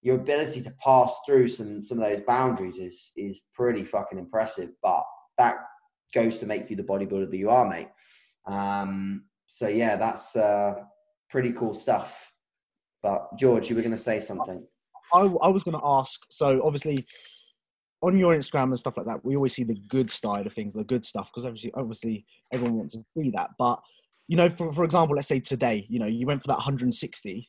[0.02, 4.70] your ability to pass through some some of those boundaries is is pretty fucking impressive.
[4.83, 5.04] But
[5.38, 5.57] that
[6.14, 7.88] goes to make you the bodybuilder that you are, mate.
[8.46, 10.74] Um, so yeah, that's uh,
[11.30, 12.33] pretty cool stuff.
[13.02, 14.66] But George, you were going to say something.
[15.12, 16.22] I, I was going to ask.
[16.30, 17.07] So obviously,
[18.02, 20.74] on your Instagram and stuff like that, we always see the good side of things,
[20.74, 23.50] the good stuff, because obviously, obviously, everyone wants to see that.
[23.59, 23.80] But
[24.28, 27.48] you know, for, for example, let's say today, you know, you went for that 160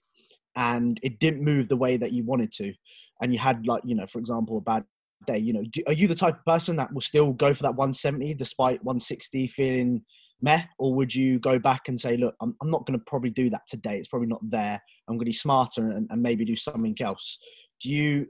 [0.56, 2.74] and it didn't move the way that you wanted to.
[3.22, 4.86] And you had like, you know, for example, a bad
[5.26, 7.64] day, you know, do, are you the type of person that will still go for
[7.64, 10.02] that 170 despite 160 feeling
[10.42, 10.64] meh?
[10.80, 13.50] Or would you go back and say, look, I'm, I'm not going to probably do
[13.50, 13.98] that today.
[13.98, 14.82] It's probably not there.
[15.08, 17.38] I'm going to be smarter and, and maybe do something else.
[17.82, 18.28] Do you,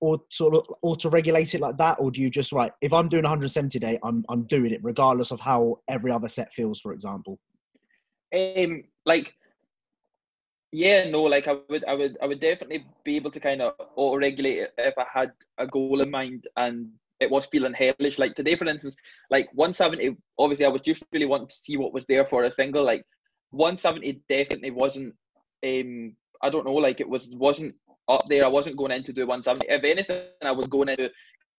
[0.00, 2.72] or sort of auto regulate it like that, or do you just right?
[2.80, 6.52] If I'm doing 170 day, I'm I'm doing it regardless of how every other set
[6.52, 7.38] feels, for example.
[8.34, 9.34] Um, like,
[10.72, 13.74] yeah, no, like I would, I would, I would definitely be able to kind of
[13.96, 16.90] auto-regulate it if I had a goal in mind and
[17.20, 18.18] it was feeling hellish.
[18.18, 18.96] Like today, for instance,
[19.30, 20.16] like 170.
[20.38, 22.84] Obviously, I was just really wanting to see what was there for a single.
[22.84, 23.04] Like
[23.50, 25.14] 170 definitely wasn't.
[25.64, 26.74] Um, I don't know.
[26.74, 27.74] Like it was wasn't
[28.08, 28.44] up there.
[28.44, 29.66] I wasn't going in to do 170.
[29.68, 31.10] If anything, I was going into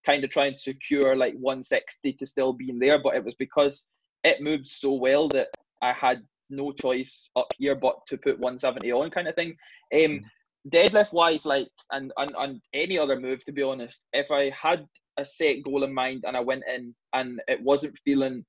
[0.06, 3.86] kind of trying to secure like 160 to still being there, but it was because
[4.24, 5.48] it moved so well that
[5.82, 6.24] I had
[6.56, 9.56] no choice up here but to put 170 on kind of thing.
[9.94, 10.24] Um, mm.
[10.70, 14.86] deadlift wise, like and, and and any other move, to be honest, if I had
[15.18, 18.44] a set goal in mind and I went in and it wasn't feeling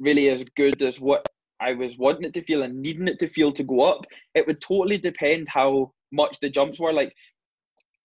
[0.00, 1.26] really as good as what
[1.60, 4.46] I was wanting it to feel and needing it to feel to go up, it
[4.46, 6.92] would totally depend how much the jumps were.
[6.92, 7.14] Like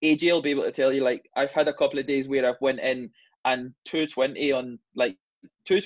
[0.04, 2.48] AJ will be able to tell you, like I've had a couple of days where
[2.48, 3.10] I've went in
[3.46, 5.18] and 220 on like
[5.66, 5.82] two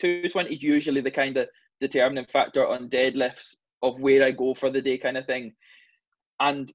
[0.00, 1.48] 220 is usually the kind of
[1.80, 5.52] determining factor on deadlifts of where I go for the day kind of thing.
[6.40, 6.72] And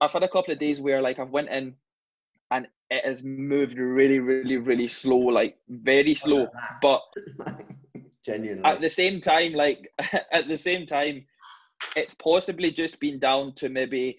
[0.00, 1.74] I've had a couple of days where like I've went in
[2.50, 6.48] and it has moved really, really, really slow, like very slow.
[6.80, 7.02] but
[8.24, 9.90] genuinely at the same time, like
[10.32, 11.24] at the same time,
[11.96, 14.18] it's possibly just been down to maybe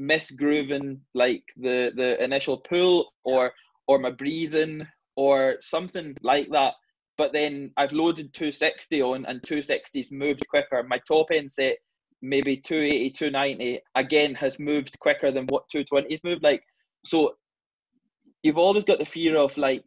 [0.00, 3.52] misgrooving like the the initial pull or
[3.86, 6.72] or my breathing or something like that
[7.20, 10.82] but then I've loaded 260 on and 260's moved quicker.
[10.82, 11.76] My top end set,
[12.22, 16.42] maybe 280, 290, again has moved quicker than what 220's moved.
[16.42, 16.62] Like,
[17.04, 17.34] so
[18.42, 19.84] you've always got the fear of like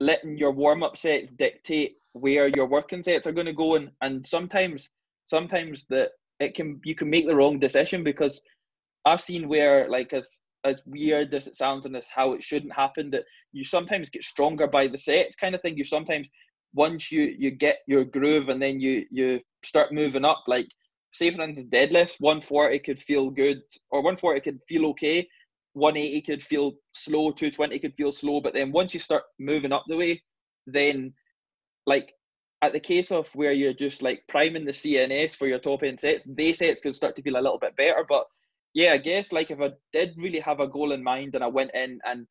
[0.00, 3.74] letting your warm up sets dictate where your working sets are going to go.
[3.74, 4.88] And, and sometimes,
[5.26, 8.40] sometimes that it can, you can make the wrong decision because
[9.04, 10.26] I've seen where like as
[10.64, 14.22] as weird as it sounds and as how it shouldn't happen that you sometimes get
[14.22, 16.30] stronger by the sets kind of thing you sometimes
[16.74, 20.68] once you you get your groove and then you you start moving up like
[21.12, 25.26] say for instance deadlifts 140 could feel good or 140 could feel okay
[25.74, 29.84] 180 could feel slow 220 could feel slow but then once you start moving up
[29.88, 30.22] the way
[30.66, 31.12] then
[31.86, 32.14] like
[32.62, 36.00] at the case of where you're just like priming the cns for your top end
[36.00, 38.24] sets they sets could start to feel a little bit better but
[38.74, 41.46] yeah i guess like if i did really have a goal in mind and i
[41.46, 42.26] went in and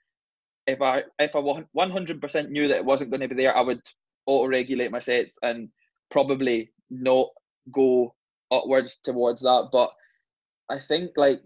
[0.67, 3.81] if i if i 100% knew that it wasn't going to be there i would
[4.25, 5.69] auto regulate my sets and
[6.09, 7.27] probably not
[7.71, 8.13] go
[8.51, 9.69] upwards towards that.
[9.71, 9.89] But
[10.69, 11.41] I think like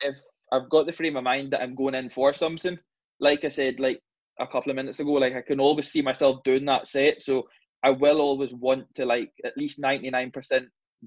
[0.00, 0.16] if
[0.52, 2.78] I've got the frame of mind that I'm going in for something,
[3.20, 4.00] like I said, like
[4.40, 7.22] a couple of minutes ago, like I can always see myself doing that set.
[7.22, 7.48] So
[7.84, 10.32] I will always want to like at least 99%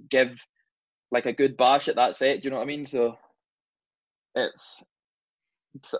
[0.09, 0.43] give
[1.11, 2.41] like a good bash at that set.
[2.41, 2.85] Do you know what I mean?
[2.85, 3.15] So
[4.35, 4.83] it's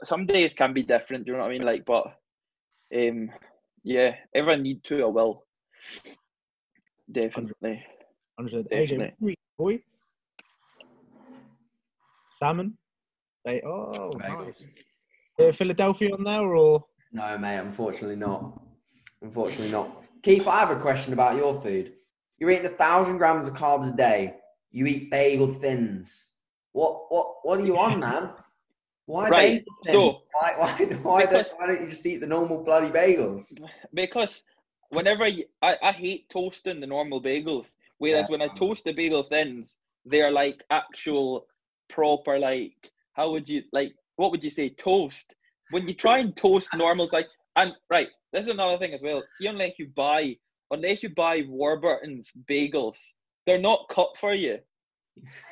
[0.03, 1.25] some days can be different.
[1.25, 1.63] Do you know what I mean?
[1.63, 2.07] Like, but
[2.95, 3.29] um,
[3.85, 5.45] yeah, everyone need to I will.
[7.09, 7.85] Definitely.
[8.37, 8.67] Understood.
[8.73, 9.11] AJ,
[9.57, 9.79] boy.
[12.39, 12.77] Salmon.
[13.45, 14.67] They oh nice.
[15.39, 17.59] Uh, Philadelphia on there or no, mate?
[17.59, 18.59] Unfortunately not.
[19.21, 20.03] Unfortunately not.
[20.23, 21.93] Keith, I have a question about your food.
[22.39, 24.33] You're eating a thousand grams of carbs a day.
[24.71, 26.33] You eat bagel thins.
[26.71, 28.31] What what what are you on, man?
[29.05, 29.63] Why right.
[29.63, 29.91] bagels?
[29.91, 33.53] So why why why, because, don't, why don't you just eat the normal bloody bagels?
[33.93, 34.43] Because
[34.89, 38.31] whenever I, I, I hate toasting the normal bagels, whereas yeah.
[38.37, 41.47] when I toast the bagel thins, they're like actual
[41.89, 45.35] proper like how would you like what would you say toast?
[45.71, 49.23] When you try and toast normals like and right, this is another thing as well.
[49.39, 50.35] See unless you buy
[50.71, 52.97] unless you buy Warburton's bagels,
[53.45, 54.59] they're not cut for you.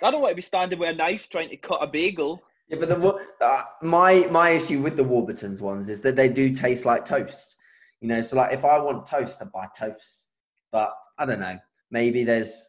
[0.01, 2.41] I don't want to be standing with a knife trying to cut a bagel.
[2.73, 6.53] Yeah, but the uh, my my issue with the Warburtons ones is that they do
[6.53, 7.57] taste like toast.
[8.01, 10.27] You know, so like if I want toast, I buy toast.
[10.71, 11.59] But I don't know.
[11.91, 12.65] Maybe there's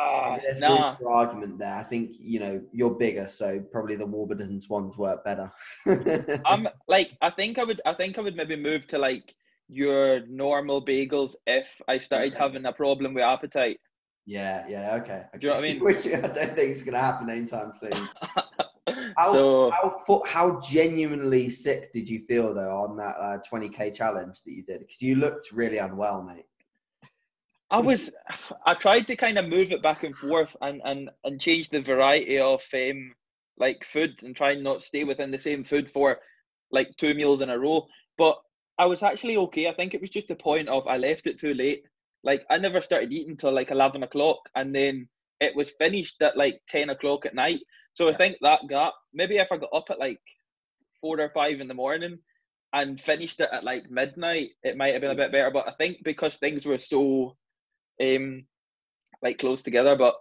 [0.00, 0.96] uh, there's nah.
[1.00, 1.74] no argument there.
[1.74, 5.52] I think you know you're bigger, so probably the Warburtons ones work better.
[6.44, 9.34] I'm like I think I would I think I would maybe move to like
[9.68, 12.42] your normal bagels if I started okay.
[12.42, 13.78] having a problem with appetite.
[14.26, 15.24] Yeah, yeah, okay.
[15.34, 15.38] okay.
[15.38, 15.80] Do you know what I mean?
[15.84, 17.92] Which I don't think is going to happen anytime soon.
[18.86, 24.42] How, so, how, how genuinely sick did you feel though on that uh, 20k challenge
[24.44, 24.80] that you did?
[24.80, 26.46] Because you looked really unwell, mate.
[27.70, 28.10] I was,
[28.66, 31.80] I tried to kind of move it back and forth and and and change the
[31.80, 33.14] variety of um
[33.56, 36.18] like food and try and not stay within the same food for
[36.70, 37.86] like two meals in a row.
[38.18, 38.36] But
[38.78, 39.68] I was actually okay.
[39.68, 41.84] I think it was just the point of I left it too late.
[42.22, 45.08] Like I never started eating till like eleven o'clock, and then
[45.40, 47.60] it was finished at like ten o'clock at night.
[47.94, 50.20] So I think that gap, maybe if I got up at like
[51.00, 52.18] four or five in the morning
[52.72, 55.50] and finished it at like midnight, it might have been a bit better.
[55.50, 57.36] But I think because things were so
[58.02, 58.44] um
[59.22, 60.14] like close together, but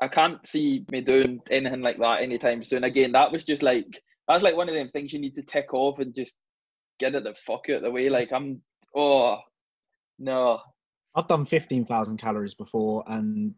[0.00, 2.82] I can't see me doing anything like that anytime soon.
[2.82, 5.72] Again, that was just like that's like one of them things you need to tick
[5.72, 6.38] off and just
[6.98, 8.08] get it the fuck out of the way.
[8.08, 8.62] Like I'm
[8.96, 9.38] oh
[10.18, 10.60] no.
[11.14, 13.54] I've done fifteen thousand calories before and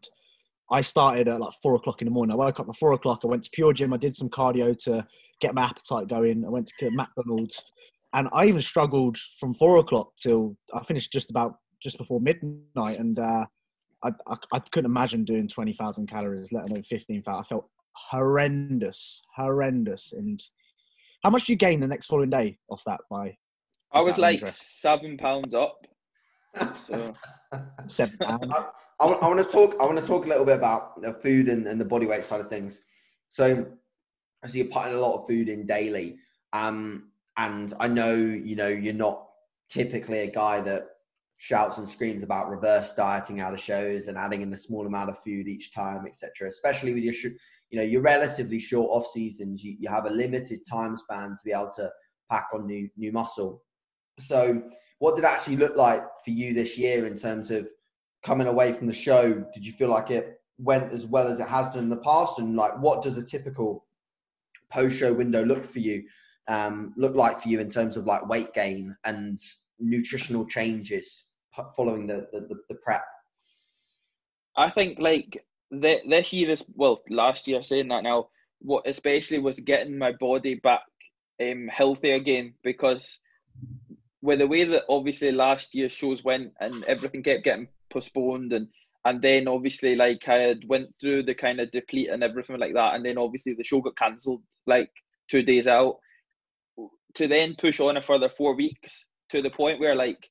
[0.71, 2.33] I started at like four o'clock in the morning.
[2.33, 3.21] I woke up at four o'clock.
[3.23, 3.93] I went to Pure Gym.
[3.93, 5.05] I did some cardio to
[5.39, 6.43] get my appetite going.
[6.45, 7.63] I went to McDonald's
[8.15, 12.97] and I even struggled from four o'clock till I finished just about just before midnight,
[12.97, 13.45] and uh,
[14.03, 17.43] I, I, I couldn't imagine doing twenty thousand calories, let alone fifteen thousand.
[17.43, 17.69] I felt
[18.09, 20.13] horrendous, horrendous.
[20.13, 20.41] And
[21.23, 23.01] how much do you gain the next following day off that?
[23.11, 23.35] By
[23.91, 24.81] I was like interest?
[24.81, 25.77] seven pounds up.
[26.87, 27.13] So.
[27.87, 28.53] seven pounds.
[28.99, 29.75] I, I, want to talk.
[29.79, 32.23] I want to talk a little bit about the food and, and the body weight
[32.23, 32.81] side of things.
[33.29, 33.65] So,
[34.45, 36.17] so you're putting a lot of food in daily,
[36.53, 39.25] um, and I know you know you're not
[39.69, 40.87] typically a guy that
[41.37, 45.09] shouts and screams about reverse dieting out of shows and adding in a small amount
[45.09, 46.47] of food each time, etc.
[46.47, 47.13] Especially with your,
[47.69, 51.43] you know, your relatively short off seasons, you, you have a limited time span to
[51.43, 51.89] be able to
[52.31, 53.61] pack on new new muscle.
[54.19, 54.63] So,
[54.99, 57.67] what did it actually look like for you this year in terms of
[58.25, 59.45] coming away from the show?
[59.53, 62.39] Did you feel like it went as well as it has done in the past?
[62.39, 63.85] And like, what does a typical
[64.71, 66.03] post-show window look for you?
[66.47, 69.39] Um, look like for you in terms of like weight gain and
[69.79, 71.25] nutritional changes
[71.75, 73.05] following the, the, the prep?
[74.57, 79.39] I think like the, this year is well last year saying that now what especially
[79.39, 80.83] was getting my body back
[81.41, 83.19] um, healthy again because
[84.21, 88.67] with the way that obviously last year's shows went and everything kept getting postponed and
[89.05, 92.73] and then obviously like I had went through the kind of deplete and everything like
[92.73, 94.91] that and then obviously the show got cancelled like
[95.29, 95.97] two days out.
[97.15, 100.29] To then push on a further four weeks to the point where like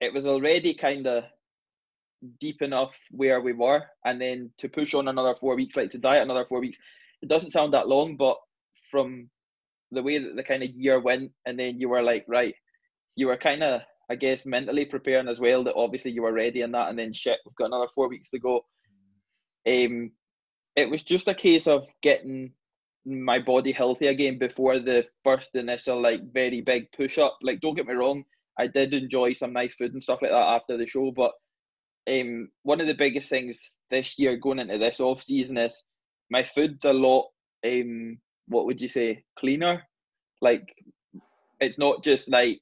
[0.00, 1.24] it was already kind of
[2.40, 5.98] deep enough where we were, and then to push on another four weeks, like to
[5.98, 6.78] diet another four weeks,
[7.22, 8.36] it doesn't sound that long, but
[8.90, 9.28] from
[9.92, 12.54] the way that the kind of year went, and then you were like, right,
[13.16, 16.62] you were kind of, I guess, mentally preparing as well that obviously you were ready
[16.62, 18.64] and that, and then shit, we've got another four weeks to go.
[19.68, 20.10] Um,
[20.74, 22.52] it was just a case of getting
[23.06, 27.38] my body healthy again before the first initial like very big push up.
[27.40, 28.24] Like, don't get me wrong,
[28.58, 31.12] I did enjoy some nice food and stuff like that after the show.
[31.12, 31.32] But
[32.10, 33.58] um, one of the biggest things
[33.90, 35.74] this year going into this off season is
[36.30, 37.28] my food's a lot.
[37.64, 38.18] Um,
[38.48, 39.24] what would you say?
[39.38, 39.82] Cleaner.
[40.40, 40.74] Like
[41.60, 42.60] it's not just like.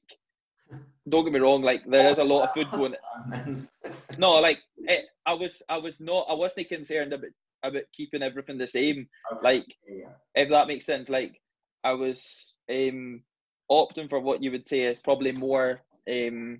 [1.09, 1.61] Don't get me wrong.
[1.61, 3.67] Like there is a lot of food going.
[4.17, 7.31] no, like it, I was, I was not, I wasn't concerned about
[7.63, 9.07] about keeping everything the same.
[9.33, 9.41] Okay.
[9.43, 10.09] Like, yeah.
[10.35, 11.09] if that makes sense.
[11.09, 11.41] Like,
[11.83, 13.21] I was um
[13.69, 16.59] opting for what you would say is probably more um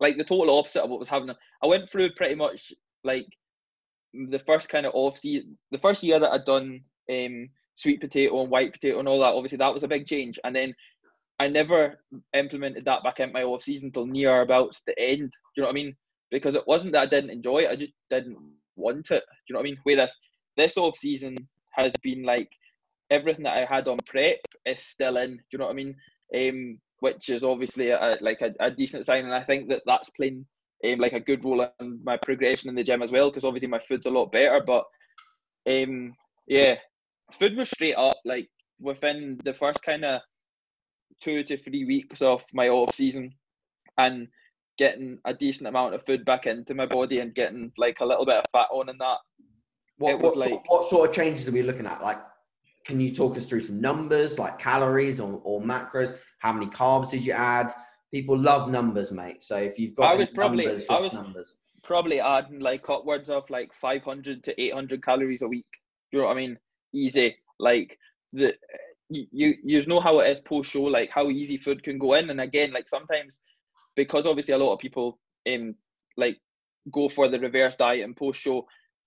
[0.00, 1.36] like the total opposite of what was happening.
[1.62, 2.72] I went through pretty much
[3.04, 3.26] like
[4.14, 8.40] the first kind of off season, the first year that I'd done um, sweet potato
[8.40, 9.34] and white potato and all that.
[9.34, 10.74] Obviously, that was a big change, and then
[11.40, 12.00] I never
[12.34, 15.30] implemented that back in my off season until near about the end.
[15.30, 15.96] Do you know what I mean?
[16.30, 18.36] Because it wasn't that I didn't enjoy it; I just didn't
[18.76, 19.22] want it.
[19.28, 19.78] Do you know what I mean?
[19.84, 20.14] Whereas
[20.56, 21.36] this off season
[21.70, 22.50] has been like
[23.10, 25.36] everything that I had on prep is still in.
[25.36, 25.94] Do you know what I mean?
[26.34, 29.24] um, which is obviously a, like a, a, decent sign.
[29.24, 30.44] And I think that that's playing
[30.84, 33.68] um, like a good role in my progression in the gym as well, because obviously
[33.68, 34.62] my food's a lot better.
[34.64, 34.84] But
[35.68, 36.14] um,
[36.46, 36.76] yeah,
[37.32, 38.48] food was straight up like
[38.80, 40.20] within the first kind of
[41.20, 43.32] two to three weeks of my off season,
[43.96, 44.28] and
[44.76, 48.24] getting a decent amount of food back into my body and getting like a little
[48.24, 49.18] bit of fat on and that.
[49.98, 52.00] What, what, like, what sort of changes are we looking at?
[52.00, 52.20] Like
[52.88, 56.16] can you talk us through some numbers like calories or, or macros?
[56.38, 57.72] How many carbs did you add?
[58.10, 59.42] People love numbers, mate.
[59.42, 61.54] So if you've got I was probably numbers, I was numbers.
[61.84, 65.66] probably adding like upwards of like 500 to 800 calories a week.
[66.10, 66.58] You know what I mean?
[66.94, 67.36] Easy.
[67.58, 67.98] Like
[68.32, 68.54] the
[69.10, 72.30] you you know how it is post show, like how easy food can go in.
[72.30, 73.32] And again, like sometimes
[73.96, 75.18] because obviously a lot of people
[75.50, 75.74] um
[76.16, 76.38] like
[76.92, 78.66] go for the reverse diet and post show,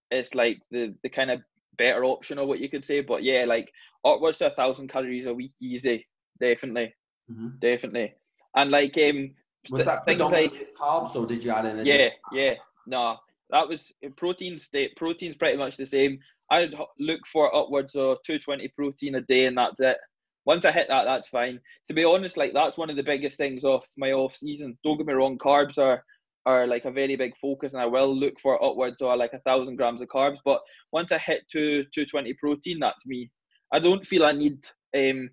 [0.10, 1.42] it's like the the kind of
[1.78, 3.02] better option or what you could say.
[3.02, 3.72] But yeah, like
[4.04, 6.08] upwards to a thousand calories a week, easy,
[6.40, 6.94] definitely,
[7.32, 7.50] mm-hmm.
[7.60, 8.14] definitely.
[8.56, 9.32] And like um,
[9.70, 11.86] was that things like carbs or did you add in?
[11.86, 12.56] Yeah, yeah,
[12.88, 13.18] no,
[13.52, 14.70] that was proteins.
[14.96, 16.20] Protein's pretty much the same.
[16.52, 19.98] I'd look for upwards of 220 protein a day, and that's it.
[20.46, 21.60] Once I hit that, that's fine.
[21.88, 24.78] To be honest, like that's one of the biggest things off my off season.
[24.84, 26.04] Don't get me wrong, carbs are
[26.46, 29.40] are like a very big focus and I will look for upwards or like a
[29.42, 30.38] thousand grams of carbs.
[30.44, 30.60] But
[30.92, 33.30] once I hit two two twenty protein, that's me.
[33.72, 34.58] I don't feel I need
[34.98, 35.30] um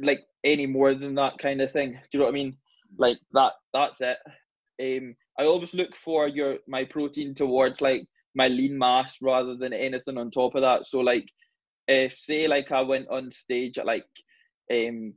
[0.00, 1.92] like any more than that kind of thing.
[1.92, 2.56] Do you know what I mean?
[2.98, 4.18] Like that that's it.
[4.80, 8.06] Um I always look for your my protein towards like
[8.36, 10.86] my lean mass rather than anything on top of that.
[10.86, 11.28] So like
[11.88, 14.04] if say like I went on stage at like
[14.72, 15.14] um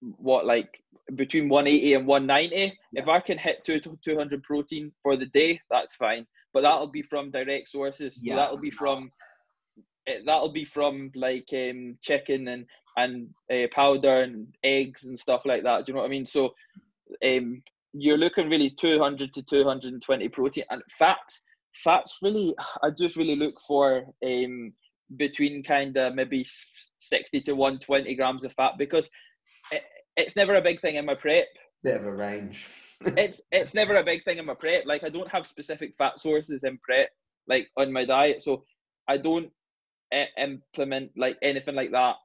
[0.00, 0.68] what like
[1.16, 2.56] between 180 and 190
[2.92, 3.02] yeah.
[3.02, 7.02] if i can hit two, 200 protein for the day that's fine but that'll be
[7.02, 8.34] from direct sources yeah.
[8.34, 9.10] So that'll be from
[10.06, 12.64] eh, that'll be from like um chicken and
[12.98, 15.86] and uh, powder and eggs and stuff like that.
[15.86, 16.26] Do you know what I mean?
[16.26, 16.52] So
[17.24, 17.62] um,
[17.92, 21.42] you're looking really 200 to 220 protein and fats.
[21.74, 24.72] Fats really, I just really look for um,
[25.16, 26.46] between kind of maybe
[27.00, 29.08] 60 to 120 grams of fat because
[29.70, 29.82] it,
[30.16, 31.46] it's never a big thing in my prep.
[31.82, 32.66] Bit of a range.
[33.16, 34.84] it's it's never a big thing in my prep.
[34.84, 37.10] Like I don't have specific fat sources in prep,
[37.46, 38.64] like on my diet, so
[39.08, 39.50] I don't
[40.14, 42.16] uh, implement like anything like that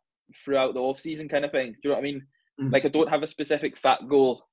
[0.44, 1.74] throughout the off season kind of thing.
[1.74, 2.26] Do you know what I mean?
[2.62, 2.72] Mm.
[2.74, 4.44] Like I don't have a specific fat goal.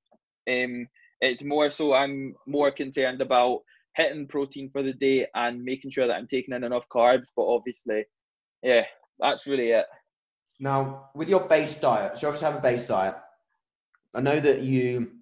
[0.51, 0.87] Um,
[1.21, 3.61] it's more so I'm more concerned about
[3.95, 7.27] hitting protein for the day and making sure that I'm taking in enough carbs.
[7.37, 8.05] But obviously,
[8.63, 8.85] yeah,
[9.19, 9.87] that's really it.
[10.59, 13.17] Now, with your base diet, so you obviously have a base diet.
[14.15, 15.13] I know that you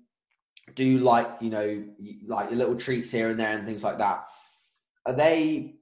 [0.74, 1.84] do like, you know,
[2.26, 4.26] like your little treats here and there and things like that.
[5.06, 5.76] Are they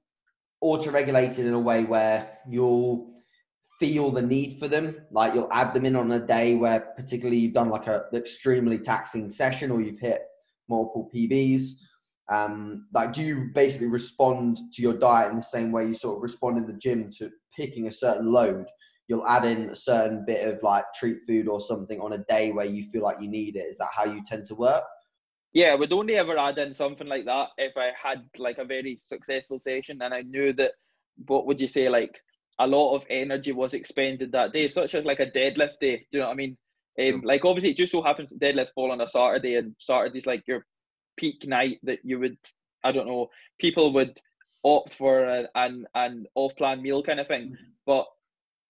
[0.61, 3.13] auto-regulated in a way where you'll
[3.79, 4.95] feel the need for them?
[5.11, 8.79] Like you'll add them in on a day where particularly you've done like a extremely
[8.79, 10.21] taxing session or you've hit
[10.69, 11.71] multiple PBs.
[12.29, 16.17] Um, like do you basically respond to your diet in the same way you sort
[16.17, 18.65] of respond in the gym to picking a certain load?
[19.07, 22.51] you'll add in a certain bit of like treat food or something on a day
[22.51, 23.69] where you feel like you need it.
[23.69, 24.83] Is that how you tend to work?
[25.53, 28.65] Yeah, I would only ever add in something like that if I had like a
[28.65, 30.73] very successful session and I knew that
[31.25, 32.15] what would you say like
[32.59, 35.97] a lot of energy was expended that day, such as like a deadlift day.
[36.11, 36.57] Do you know what I mean?
[36.99, 40.43] Um, like obviously, it just so happens deadlifts fall on a Saturday, and Saturday's like
[40.47, 40.65] your
[41.17, 42.37] peak night that you would,
[42.83, 44.17] I don't know, people would
[44.63, 47.47] opt for an an, an off plan meal kind of thing.
[47.51, 47.63] Mm-hmm.
[47.85, 48.05] But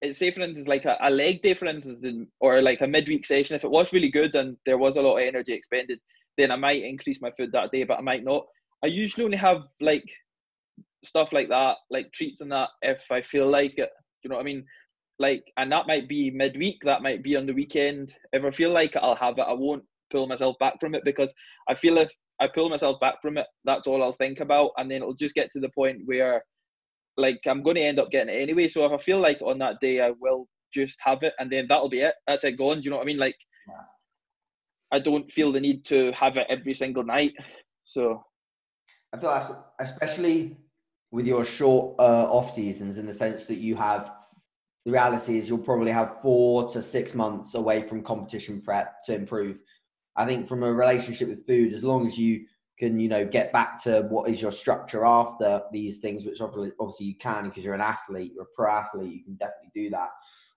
[0.02, 2.02] it's say for instance like a, a leg day for instance
[2.40, 5.18] or like a midweek session if it was really good and there was a lot
[5.18, 6.00] of energy expended
[6.38, 8.46] then i might increase my food that day but i might not
[8.84, 10.06] i usually only have like
[11.04, 13.90] stuff like that like treats and that if i feel like it
[14.24, 14.64] you know what i mean
[15.20, 18.72] like and that might be midweek that might be on the weekend if i feel
[18.72, 21.34] like it i'll have it i won't pull myself back from it because
[21.70, 24.90] i feel if i pull myself back from it that's all i'll think about and
[24.90, 26.44] then it'll just get to the point where
[27.18, 28.68] like I'm going to end up getting it anyway.
[28.68, 31.66] So if I feel like on that day I will just have it, and then
[31.68, 32.14] that'll be it.
[32.28, 32.80] That's it gone.
[32.80, 33.18] Do you know what I mean?
[33.18, 33.36] Like
[33.68, 33.76] yeah.
[34.92, 37.34] I don't feel the need to have it every single night.
[37.84, 38.24] So
[39.14, 40.58] I feel that's especially
[41.12, 44.12] with your short uh, off seasons in the sense that you have.
[44.86, 49.16] The reality is you'll probably have four to six months away from competition prep to
[49.16, 49.58] improve.
[50.18, 52.46] I think from a relationship with food, as long as you
[52.78, 57.06] can you know get back to what is your structure after these things which obviously
[57.08, 60.10] you can because you're an athlete you're a pro athlete you can definitely do that.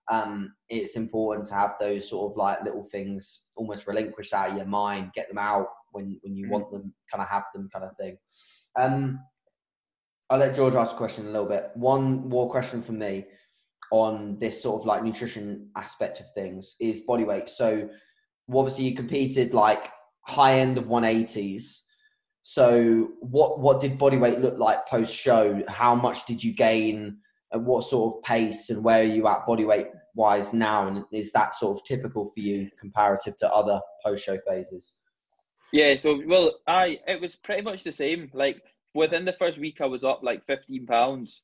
[0.09, 4.57] Um, it's important to have those sort of like little things almost relinquished out of
[4.57, 6.49] your mind get them out when when you mm.
[6.49, 8.17] want them kind of have them kind of thing.
[8.79, 9.19] Um,
[10.29, 11.71] i'll let george ask a question a little bit.
[11.75, 13.25] One more question from me
[13.91, 17.49] on this sort of like nutrition aspect of things is body weight.
[17.49, 17.89] So
[18.59, 19.91] obviously you competed like
[20.25, 21.81] high end of 180s
[22.43, 25.63] so, what what did body weight look like post show?
[25.67, 27.17] How much did you gain?
[27.53, 30.87] At what sort of pace, and where are you at body weight wise now?
[30.87, 34.95] And is that sort of typical for you comparative to other post show phases?
[35.73, 38.31] Yeah, so well, I it was pretty much the same.
[38.33, 38.61] Like
[38.93, 41.41] within the first week, I was up like fifteen pounds,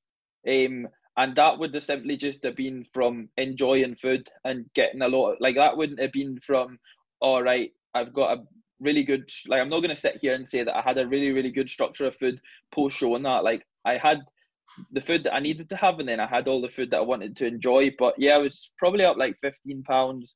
[0.47, 0.87] um,
[1.17, 5.33] and that would have simply just have been from enjoying food and getting a lot.
[5.33, 6.79] Of, like that wouldn't have been from,
[7.19, 8.43] all right, I've got a
[8.79, 11.07] really good like i'm not going to sit here and say that i had a
[11.07, 12.39] really really good structure of food
[12.71, 13.43] post show and that.
[13.43, 14.21] Like i had
[14.91, 16.97] the food that i needed to have and then i had all the food that
[16.97, 17.91] i wanted to enjoy.
[17.97, 20.35] But yeah i was probably up like 15 pounds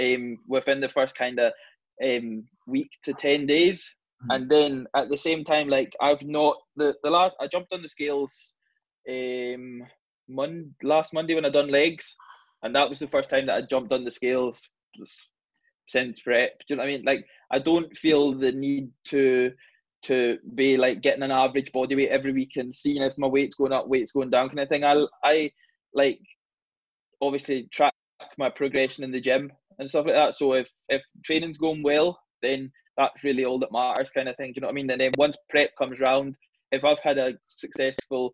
[0.00, 1.52] um within the first kind of
[2.04, 3.82] um week to 10 days.
[4.22, 4.30] Mm-hmm.
[4.36, 7.80] and then at the same time like i've not the the last i jumped on
[7.80, 8.52] the scales
[9.08, 9.82] um
[10.28, 12.14] mon- last monday when i done legs.
[12.62, 14.60] And that was the first time that i jumped on the scales
[15.90, 16.58] since prep.
[16.60, 17.04] Do you know what I mean?
[17.04, 19.52] Like I don't feel the need to
[20.02, 23.56] to be like getting an average body weight every week and seeing if my weight's
[23.56, 24.84] going up, weight's going down kind of thing.
[24.84, 25.50] I I
[25.92, 26.20] like
[27.20, 27.92] obviously track
[28.38, 30.36] my progression in the gym and stuff like that.
[30.36, 34.52] So if if training's going well, then that's really all that matters kind of thing.
[34.52, 34.90] Do you know what I mean?
[34.90, 36.36] And then once prep comes around,
[36.72, 38.32] if I've had a successful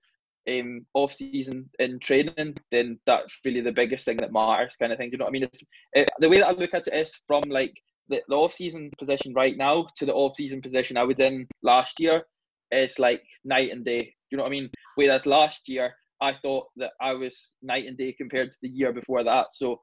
[0.48, 4.98] um, off season in training, then that's really the biggest thing that matters, kind of
[4.98, 5.10] thing.
[5.10, 5.48] Do you know what I mean?
[5.92, 7.74] It, the way that I look at it is from like
[8.08, 11.46] the, the off season position right now to the off season position I was in
[11.62, 12.22] last year.
[12.70, 14.02] It's like night and day.
[14.02, 14.70] Do you know what I mean?
[14.96, 18.92] Whereas last year I thought that I was night and day compared to the year
[18.92, 19.48] before that.
[19.52, 19.80] So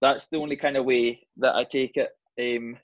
[0.00, 2.10] that's the only kind of way that I take it.
[2.40, 2.76] Um,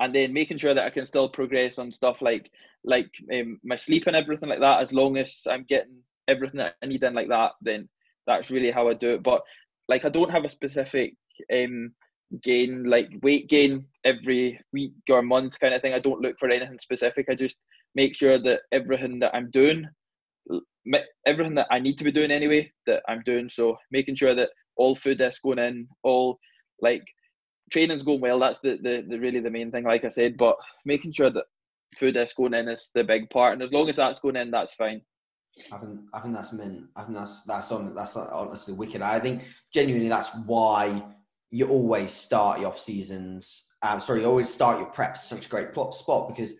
[0.00, 2.50] and then making sure that I can still progress on stuff like
[2.84, 5.98] like um, my sleep and everything like that, as long as I'm getting
[6.28, 7.88] everything that I need in like that, then
[8.26, 9.22] that's really how I do it.
[9.22, 9.42] But
[9.88, 11.14] like I don't have a specific
[11.52, 11.92] um,
[12.42, 15.94] gain, like weight gain every week or month kind of thing.
[15.94, 17.26] I don't look for anything specific.
[17.28, 17.56] I just
[17.94, 19.86] make sure that everything that I'm doing,
[21.26, 23.48] everything that I need to be doing anyway, that I'm doing.
[23.48, 26.38] So making sure that all food is going in, all
[26.80, 27.02] like
[27.70, 28.38] training's going well.
[28.38, 30.36] That's the, the, the really the main thing, like I said.
[30.36, 31.44] But making sure that
[31.96, 34.50] food is going in is the big part, and as long as that's going in,
[34.50, 35.02] that's fine.
[35.72, 36.84] I think I think that's meant.
[36.96, 39.02] I think that's that's on that's honestly wicked.
[39.02, 39.42] I think
[39.72, 41.04] genuinely that's why
[41.50, 43.68] you always start your off seasons.
[43.82, 46.52] Um, sorry, you always start your preps such a great plot spot because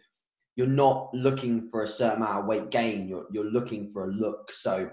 [0.57, 3.09] you're not looking for a certain amount of weight gain.
[3.09, 4.53] You're you're looking for a look.
[4.53, 4.90] So,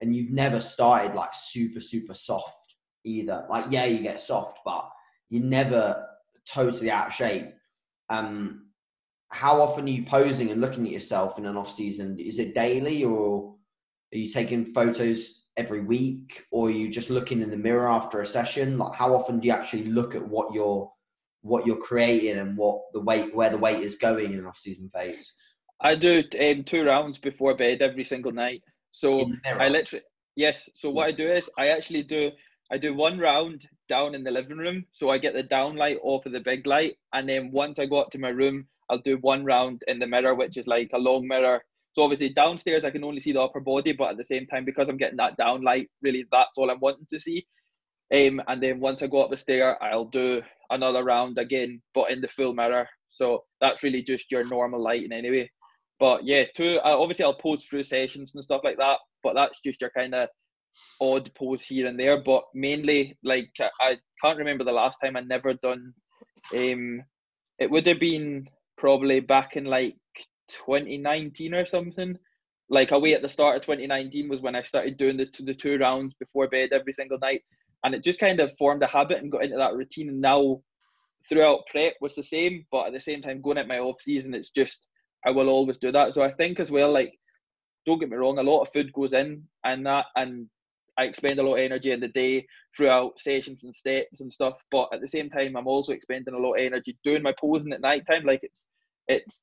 [0.00, 2.74] and you've never started like super super soft
[3.04, 3.46] either.
[3.48, 4.90] Like yeah, you get soft, but
[5.30, 6.06] you're never
[6.52, 7.52] totally out of shape.
[8.10, 8.67] Um,
[9.30, 12.18] how often are you posing and looking at yourself in an off season?
[12.18, 13.54] Is it daily or
[14.12, 18.20] are you taking photos every week or are you just looking in the mirror after
[18.20, 18.78] a session?
[18.78, 20.90] Like how often do you actually look at what you're
[21.42, 24.58] what you're creating and what the weight where the weight is going in an off
[24.58, 25.32] season phase?
[25.80, 28.62] I do um, two rounds before bed every single night.
[28.90, 30.04] So I literally
[30.36, 30.68] yes.
[30.74, 32.30] So what I do is I actually do
[32.72, 35.98] I do one round down in the living room, so I get the down light
[36.02, 38.98] off of the big light, and then once I go up to my room, I'll
[38.98, 41.62] do one round in the mirror, which is like a long mirror.
[41.94, 44.64] So obviously downstairs I can only see the upper body, but at the same time
[44.64, 47.46] because I'm getting that down light, really that's all I'm wanting to see.
[48.14, 52.10] Um, and then once I go up the stair, I'll do another round again, but
[52.10, 52.88] in the full mirror.
[53.10, 55.50] So that's really just your normal lighting anyway.
[55.98, 56.78] But yeah, two.
[56.84, 58.98] Uh, obviously, I'll pose through sessions and stuff like that.
[59.22, 60.28] But that's just your kind of
[61.00, 62.22] odd pose here and there.
[62.22, 65.92] But mainly, like I can't remember the last time I never done.
[66.56, 67.02] Um,
[67.58, 68.48] it would have been
[68.78, 69.96] probably back in like
[70.48, 72.16] 2019 or something.
[72.70, 75.78] Like away at the start of 2019 was when I started doing the the two
[75.78, 77.42] rounds before bed every single night,
[77.84, 80.10] and it just kind of formed a habit and got into that routine.
[80.10, 80.60] And now,
[81.28, 84.34] throughout prep was the same, but at the same time going at my off season,
[84.34, 84.86] it's just
[85.26, 86.14] I will always do that.
[86.14, 87.18] So I think as well, like
[87.86, 90.46] don't get me wrong, a lot of food goes in and that, and
[90.98, 92.46] I expend a lot of energy in the day
[92.76, 94.60] throughout sessions and steps and stuff.
[94.70, 97.72] But at the same time, I'm also expending a lot of energy doing my posing
[97.72, 98.24] at night time.
[98.24, 98.66] Like it's
[99.06, 99.42] it's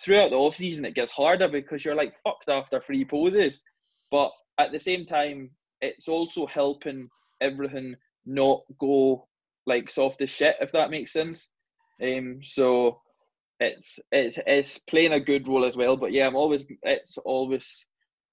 [0.00, 3.62] throughout the off season it gets harder because you're like fucked after three poses.
[4.10, 5.50] But at the same time,
[5.80, 7.08] it's also helping
[7.40, 7.94] everything
[8.24, 9.28] not go
[9.66, 11.46] like soft as shit, if that makes sense.
[12.02, 13.00] Um, so
[13.60, 15.96] it's it's it's playing a good role as well.
[15.96, 17.68] But yeah, I'm always it's always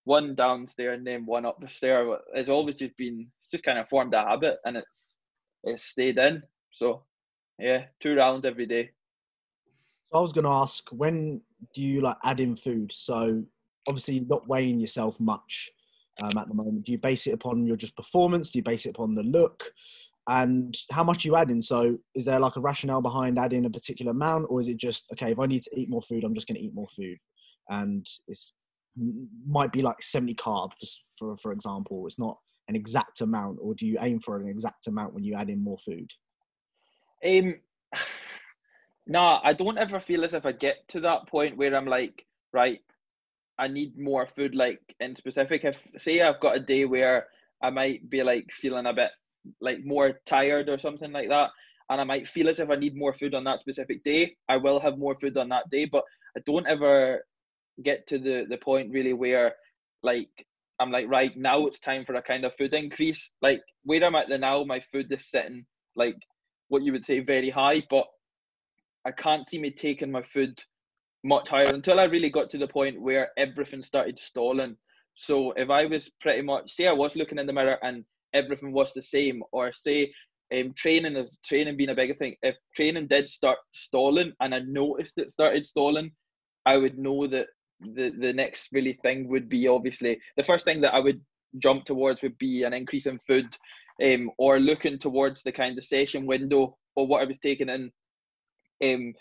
[0.04, 2.18] one downstairs and then one up the stair.
[2.34, 5.16] It's always just been it's just kind of formed a habit and it's
[5.64, 6.44] it's stayed in.
[6.72, 7.04] So
[7.60, 8.92] yeah, two rounds every day.
[10.12, 11.42] So I was going to ask, when
[11.74, 12.92] do you like add in food?
[12.94, 13.44] So
[13.88, 15.70] obviously not weighing yourself much
[16.22, 16.86] um, at the moment.
[16.86, 18.52] Do you base it upon your just performance?
[18.52, 19.64] Do you base it upon the look?
[20.28, 21.62] And how much you add in?
[21.62, 25.06] So is there like a rationale behind adding a particular amount, or is it just
[25.14, 25.32] okay?
[25.32, 27.18] If I need to eat more food, I'm just going to eat more food,
[27.70, 28.54] and it's
[29.48, 32.06] might be like 70 carbs for for example.
[32.08, 32.38] It's not
[32.68, 35.64] an exact amount or do you aim for an exact amount when you add in
[35.64, 36.10] more food?
[37.26, 37.56] Um
[39.08, 42.26] no i don't ever feel as if i get to that point where i'm like
[42.54, 42.80] right
[43.58, 45.64] i need more food like in specific.
[45.64, 47.28] If say i've got a day where
[47.62, 49.10] i might be like feeling a bit
[49.60, 51.50] like more tired or something like that
[51.90, 54.56] and i might feel as if i need more food on that specific day i
[54.56, 56.04] will have more food on that day but
[56.38, 57.26] i don't ever
[57.84, 59.54] get to the the point really where
[60.04, 60.46] like
[60.80, 63.30] I'm like right now it's time for a kind of food increase.
[63.42, 65.66] Like where I'm at the now, my food is sitting
[65.96, 66.16] like
[66.70, 68.08] what you would say very high, but
[69.06, 70.60] I can't see me taking my food
[71.24, 74.76] much higher until I really got to the point where everything started stalling.
[75.16, 78.04] So if I was pretty much say I was looking in the mirror and
[78.34, 80.12] everything was the same, or say
[80.58, 82.36] um, training is training being a bigger thing.
[82.42, 86.12] If training did start stalling and I noticed it started stalling,
[86.66, 87.48] I would know that
[87.82, 91.22] the the next really thing would be obviously the first thing that I would
[91.58, 93.46] jump towards would be an increase in food,
[94.04, 97.92] um, or looking towards the kind of session window or what I was taking in,
[98.84, 99.14] um,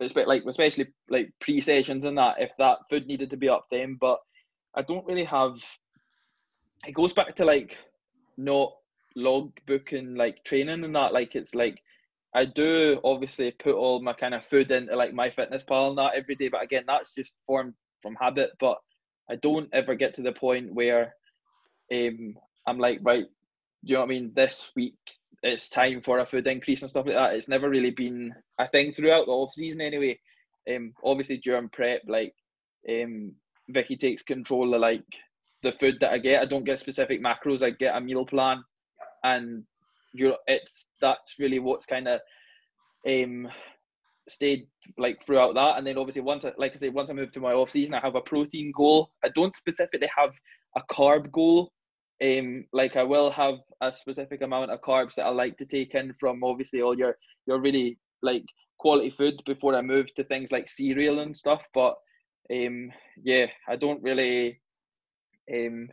[0.00, 3.96] like especially like pre sessions and that if that food needed to be up then.
[4.00, 4.18] But
[4.74, 5.54] I don't really have.
[6.86, 7.76] It goes back to like
[8.36, 8.72] not
[9.16, 11.12] log booking like training and that.
[11.12, 11.78] Like it's like
[12.34, 16.36] I do obviously put all my kind of food into like MyFitnessPal and that every
[16.36, 18.78] day, but again, that's just formed from habit, but
[19.30, 21.14] I don't ever get to the point where
[21.92, 22.36] um,
[22.66, 23.26] I'm like, right,
[23.82, 24.32] you know what I mean?
[24.34, 24.94] This week
[25.42, 27.34] it's time for a food increase and stuff like that.
[27.34, 30.18] It's never really been I think throughout the off season anyway.
[30.68, 32.34] Um, obviously during prep, like
[32.88, 33.32] um,
[33.68, 35.04] Vicky takes control of like
[35.62, 36.42] the food that I get.
[36.42, 37.62] I don't get specific macros.
[37.62, 38.62] I get a meal plan,
[39.24, 39.64] and
[40.12, 42.20] you it's that's really what's kind of
[43.06, 43.48] um
[44.30, 44.66] stayed
[44.96, 45.78] like throughout that.
[45.78, 47.94] And then obviously once I, like I say once I move to my off season
[47.94, 49.10] I have a protein goal.
[49.24, 50.34] I don't specifically have
[50.76, 51.72] a carb goal.
[52.22, 55.94] Um like I will have a specific amount of carbs that I like to take
[55.94, 57.16] in from obviously all your
[57.46, 58.44] your really like
[58.78, 61.62] quality foods before I move to things like cereal and stuff.
[61.74, 61.94] But
[62.52, 62.90] um
[63.22, 64.60] yeah I don't really
[65.54, 65.88] um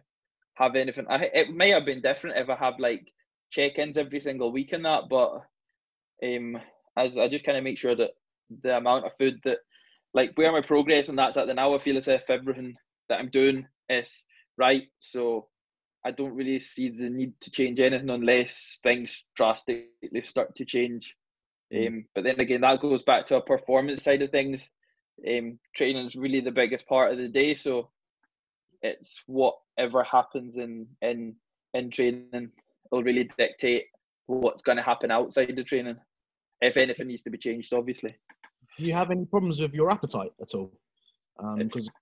[0.56, 1.06] have anything.
[1.10, 3.12] I, it may have been different if I have like
[3.52, 5.42] check-ins every single week in that but
[6.24, 6.58] um
[6.98, 8.12] as I just kind of make sure that
[8.62, 9.60] the amount of food that
[10.14, 12.76] like where my progress and that's at the now I feel as if everything
[13.10, 14.10] that I'm doing is
[14.58, 14.88] right.
[15.00, 15.48] So
[16.06, 19.90] I don't really see the need to change anything unless things drastically
[20.24, 21.16] start to change.
[21.74, 21.88] Mm.
[21.88, 24.70] Um, but then again, that goes back to a performance side of things.
[25.28, 27.90] Um, training is really the biggest part of the day, so
[28.82, 31.36] it's whatever happens in in
[31.74, 32.52] in training
[32.92, 33.86] will really dictate
[34.28, 35.98] what's going to happen outside the training,
[36.62, 38.16] if anything needs to be changed, obviously
[38.78, 40.72] you have any problems with your appetite at all?
[41.58, 41.94] Because um,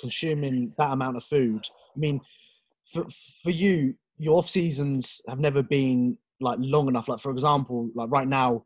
[0.00, 1.64] consuming that amount of food,
[1.94, 2.20] I mean,
[2.92, 3.06] for,
[3.42, 7.08] for you, your off seasons have never been like long enough.
[7.08, 8.64] Like for example, like right now,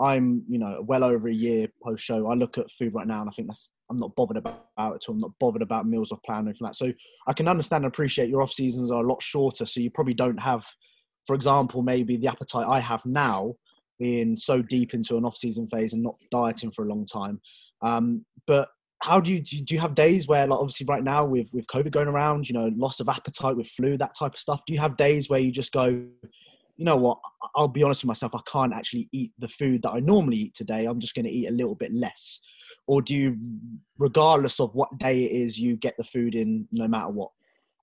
[0.00, 2.28] I'm you know well over a year post show.
[2.28, 4.80] I look at food right now, and I think that's I'm not bothered about it.
[4.80, 5.14] at all.
[5.14, 6.76] I'm not bothered about meals or plan or anything like that.
[6.76, 6.92] So
[7.26, 9.66] I can understand and appreciate your off seasons are a lot shorter.
[9.66, 10.66] So you probably don't have,
[11.26, 13.54] for example, maybe the appetite I have now
[13.98, 17.40] being so deep into an off-season phase and not dieting for a long time.
[17.82, 18.68] Um, but
[19.02, 21.92] how do you do you have days where like obviously right now with with covid
[21.92, 24.80] going around you know loss of appetite with flu that type of stuff do you
[24.80, 26.04] have days where you just go
[26.78, 27.18] you know what?
[27.56, 30.54] I'll be honest with myself i can't actually eat the food that i normally eat
[30.54, 30.86] today.
[30.86, 32.40] I'm just going to eat a little bit less.
[32.86, 33.36] Or do you
[33.98, 37.30] regardless of what day it is you get the food in no matter what?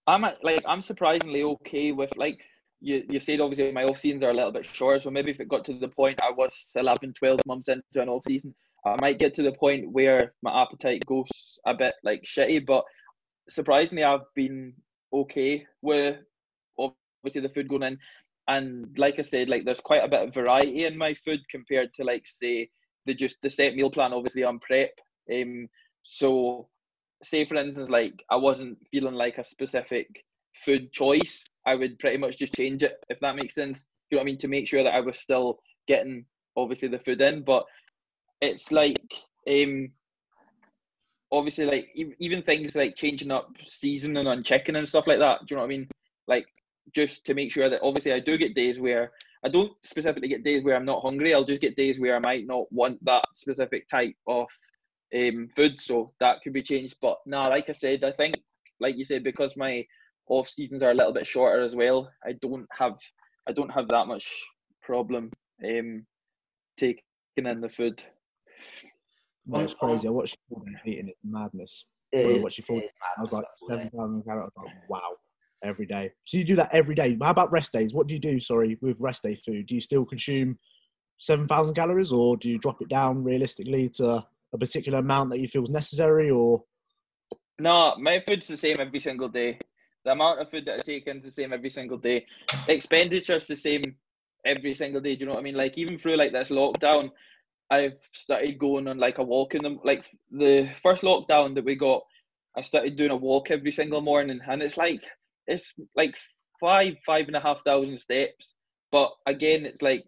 [0.07, 2.39] I'm like i'm surprisingly okay with like
[2.81, 5.39] you, you said obviously my off seasons are a little bit short, so maybe if
[5.39, 8.53] it got to the point I was 11, 12 months into an off season,
[8.85, 11.27] I might get to the point where my appetite goes
[11.65, 12.65] a bit like shitty.
[12.65, 12.83] But
[13.49, 14.73] surprisingly, I've been
[15.11, 16.17] okay with
[16.77, 17.97] obviously the food going in,
[18.47, 21.93] and like I said, like there's quite a bit of variety in my food compared
[21.95, 22.69] to like say
[23.05, 24.13] the just the set meal plan.
[24.13, 24.91] Obviously, on prep.
[25.33, 25.67] Um,
[26.03, 26.67] so
[27.23, 30.07] say for instance, like I wasn't feeling like a specific
[30.63, 33.79] food choice I would pretty much just change it if that makes sense.
[33.79, 34.37] Do You know what I mean?
[34.39, 37.65] To make sure that I was still getting obviously the food in, but
[38.41, 39.13] it's like
[39.49, 39.89] um
[41.31, 41.87] obviously like
[42.19, 45.39] even things like changing up seasoning on chicken and stuff like that.
[45.41, 45.87] Do you know what I mean?
[46.27, 46.45] Like
[46.93, 49.11] just to make sure that obviously I do get days where
[49.43, 51.33] I don't specifically get days where I'm not hungry.
[51.33, 54.47] I'll just get days where I might not want that specific type of
[55.15, 56.95] um, food, so that could be changed.
[57.01, 58.41] But nah, like I said, I think
[58.79, 59.85] like you said because my
[60.27, 62.09] off seasons are a little bit shorter as well.
[62.23, 62.95] I don't have
[63.47, 64.43] I don't have that much
[64.81, 65.31] problem
[65.63, 66.05] um,
[66.77, 67.01] taking
[67.37, 68.03] in the food.
[69.45, 70.07] No, it's crazy.
[70.07, 71.85] I watched you eating it madness.
[72.11, 72.81] It I watched you
[73.17, 74.51] I was like seven thousand calories.
[74.57, 75.11] I was like, wow,
[75.63, 76.11] every day.
[76.25, 77.17] So you do that every day.
[77.21, 77.93] How about rest days?
[77.93, 78.39] What do you do?
[78.39, 80.57] Sorry, with rest day food, do you still consume
[81.17, 85.39] seven thousand calories, or do you drop it down realistically to a particular amount that
[85.39, 86.63] you feel is necessary, or?
[87.59, 89.59] No, my food's the same every single day.
[90.05, 92.25] The amount of food that I take is the same every single day.
[92.67, 93.83] The expenditure's the same
[94.45, 95.15] every single day.
[95.15, 95.55] Do you know what I mean?
[95.55, 97.09] Like even through like this lockdown,
[97.71, 101.75] I've started going on like a walk in the like the first lockdown that we
[101.75, 102.03] got.
[102.55, 105.03] I started doing a walk every single morning, and it's like
[105.47, 106.15] it's like
[106.59, 108.53] five five and a half thousand steps.
[108.91, 110.05] But again, it's like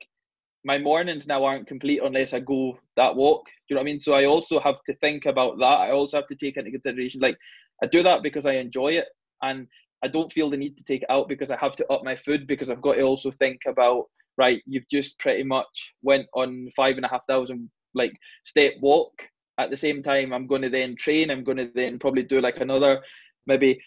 [0.64, 3.46] my mornings now aren't complete unless I go that walk.
[3.46, 4.00] Do you know what I mean?
[4.00, 5.66] So I also have to think about that.
[5.66, 7.38] I also have to take into consideration like
[7.84, 9.08] I do that because I enjoy it,
[9.42, 9.68] and
[10.04, 12.16] I don't feel the need to take it out because I have to up my
[12.16, 14.06] food because I've got to also think about
[14.38, 14.62] right.
[14.66, 18.14] You've just pretty much went on five and a half thousand like
[18.46, 19.28] step walk.
[19.60, 21.32] At the same time, I'm going to then train.
[21.32, 23.02] I'm going to then probably do like another
[23.48, 23.82] maybe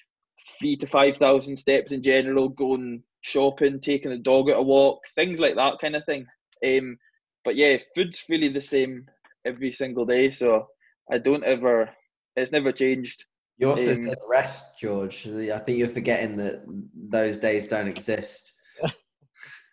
[0.59, 2.49] three to five thousand steps in general.
[2.49, 6.27] Going shopping, taking the dog at a walk, things like that kind of thing.
[6.67, 6.99] Um,
[7.45, 9.07] but yeah, food's really the same
[9.45, 10.33] every single day.
[10.33, 10.67] So
[11.11, 11.91] I don't ever.
[12.37, 13.25] It's never changed.
[13.61, 15.29] You also um, said rest, George.
[15.29, 18.55] I think you're forgetting that those days don't exist.
[18.83, 18.89] I,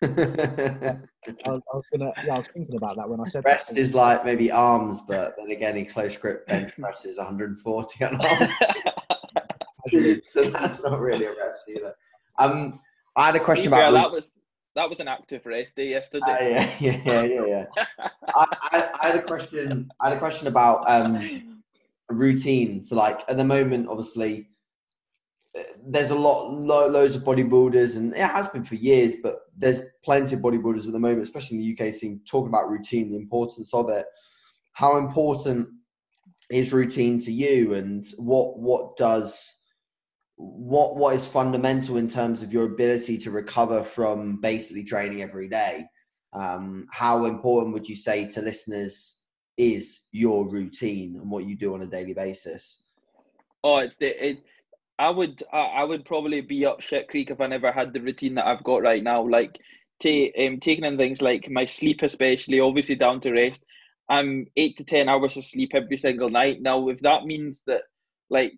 [0.02, 1.00] was,
[1.46, 3.80] I, was, gonna, yeah, I was thinking about that when I said rest that.
[3.80, 8.52] is like maybe arms, but then again, he close grip bench presses 140 on arms,
[10.30, 11.94] so that's not really a rest either.
[12.38, 12.80] Um,
[13.16, 14.38] I had a question about that was
[14.76, 16.26] that was an active rest day yesterday.
[16.26, 17.46] Uh, yeah, yeah, yeah, yeah.
[17.46, 18.06] yeah.
[18.34, 19.90] I, I, I, had a question.
[19.98, 21.57] I had a question about um,
[22.10, 22.82] routine.
[22.82, 24.48] So like at the moment, obviously,
[25.86, 29.16] there's a lot, lo- loads of bodybuilders, and it has been for years.
[29.22, 32.68] But there's plenty of bodybuilders at the moment, especially in the UK scene, talking about
[32.68, 34.06] routine, the importance of it.
[34.72, 35.68] How important
[36.50, 39.54] is routine to you, and what what does
[40.36, 45.48] what what is fundamental in terms of your ability to recover from basically training every
[45.48, 45.84] day?
[46.32, 49.17] Um, how important would you say to listeners
[49.58, 52.84] is your routine and what you do on a daily basis?
[53.64, 54.44] Oh, it's the it.
[55.00, 58.34] I would I, would probably be up shit creek if I never had the routine
[58.36, 59.28] that I've got right now.
[59.28, 59.56] Like,
[60.02, 63.62] ta- um, taking in things like my sleep, especially obviously down to rest.
[64.08, 66.62] I'm eight to ten hours of sleep every single night.
[66.62, 67.82] Now, if that means that,
[68.30, 68.54] like,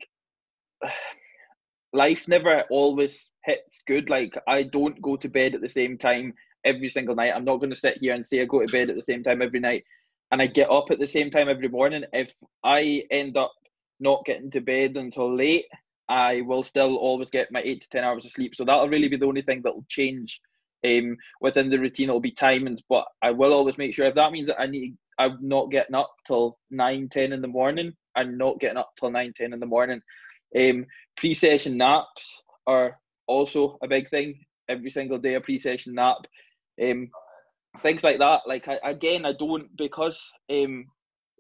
[1.92, 4.08] life never always hits good.
[4.08, 6.34] Like, I don't go to bed at the same time
[6.64, 7.32] every single night.
[7.34, 9.22] I'm not going to sit here and say I go to bed at the same
[9.22, 9.84] time every night
[10.30, 12.04] and I get up at the same time every morning.
[12.12, 12.32] If
[12.64, 13.52] I end up
[13.98, 15.66] not getting to bed until late,
[16.08, 18.54] I will still always get my eight to ten hours of sleep.
[18.54, 20.40] So that'll really be the only thing that will change
[20.84, 22.08] um, within the routine.
[22.08, 24.96] It'll be timings, but I will always make sure if that means that I need,
[25.18, 27.92] I'm not getting up till nine, ten in the morning.
[28.16, 30.00] I'm not getting up till nine, ten in the morning.
[30.58, 34.44] Um, pre-session naps are also a big thing.
[34.68, 36.16] Every single day, a pre-session nap.
[36.82, 37.10] Um,
[37.82, 38.42] things like that.
[38.46, 40.86] Like I, again, I don't because um,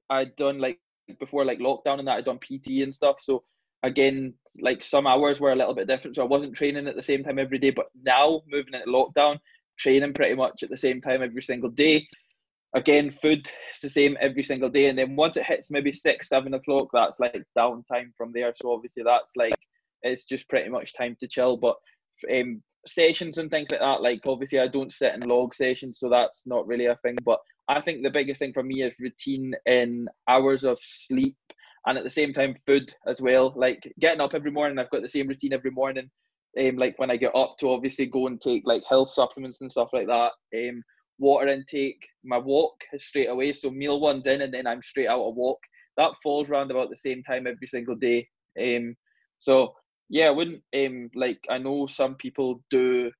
[0.08, 0.78] I'd done like
[1.18, 3.16] before like lockdown and that I'd done PT and stuff.
[3.20, 3.44] So
[3.82, 6.16] again, like some hours were a little bit different.
[6.16, 7.70] So I wasn't training at the same time every day.
[7.70, 9.38] But now moving into lockdown,
[9.78, 12.06] training pretty much at the same time every single day.
[12.74, 14.86] Again, food is the same every single day.
[14.86, 18.52] And then once it hits maybe six, seven o'clock, that's like downtime from there.
[18.54, 19.54] So obviously that's like
[20.02, 21.56] it's just pretty much time to chill.
[21.56, 21.76] But
[22.32, 26.08] um, sessions and things like that, like obviously I don't sit in log sessions, so
[26.08, 27.16] that's not really a thing.
[27.24, 31.36] But I think the biggest thing for me is routine in hours of sleep
[31.86, 33.52] and at the same time food as well.
[33.56, 36.10] Like getting up every morning, I've got the same routine every morning.
[36.58, 39.70] Um, like when I get up to obviously go and take like health supplements and
[39.70, 40.32] stuff like that.
[40.54, 40.82] Um,
[41.18, 43.52] water intake, my walk is straight away.
[43.52, 45.60] So meal one's in and then I'm straight out a walk.
[45.96, 48.26] That falls around about the same time every single day.
[48.60, 48.96] Um,
[49.38, 49.74] so
[50.10, 53.10] yeah, I wouldn't um like I know some people do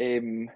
[0.00, 0.50] um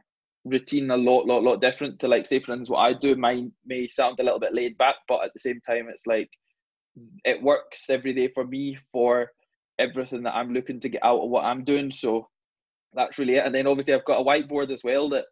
[0.44, 3.16] routine a lot, lot, lot different to like say for instance what I do.
[3.16, 6.30] Mine may sound a little bit laid back, but at the same time it's like
[7.24, 9.30] it works every day for me for
[9.78, 11.92] everything that I'm looking to get out of what I'm doing.
[11.92, 12.28] So
[12.94, 13.46] that's really it.
[13.46, 15.26] And then obviously I've got a whiteboard as well that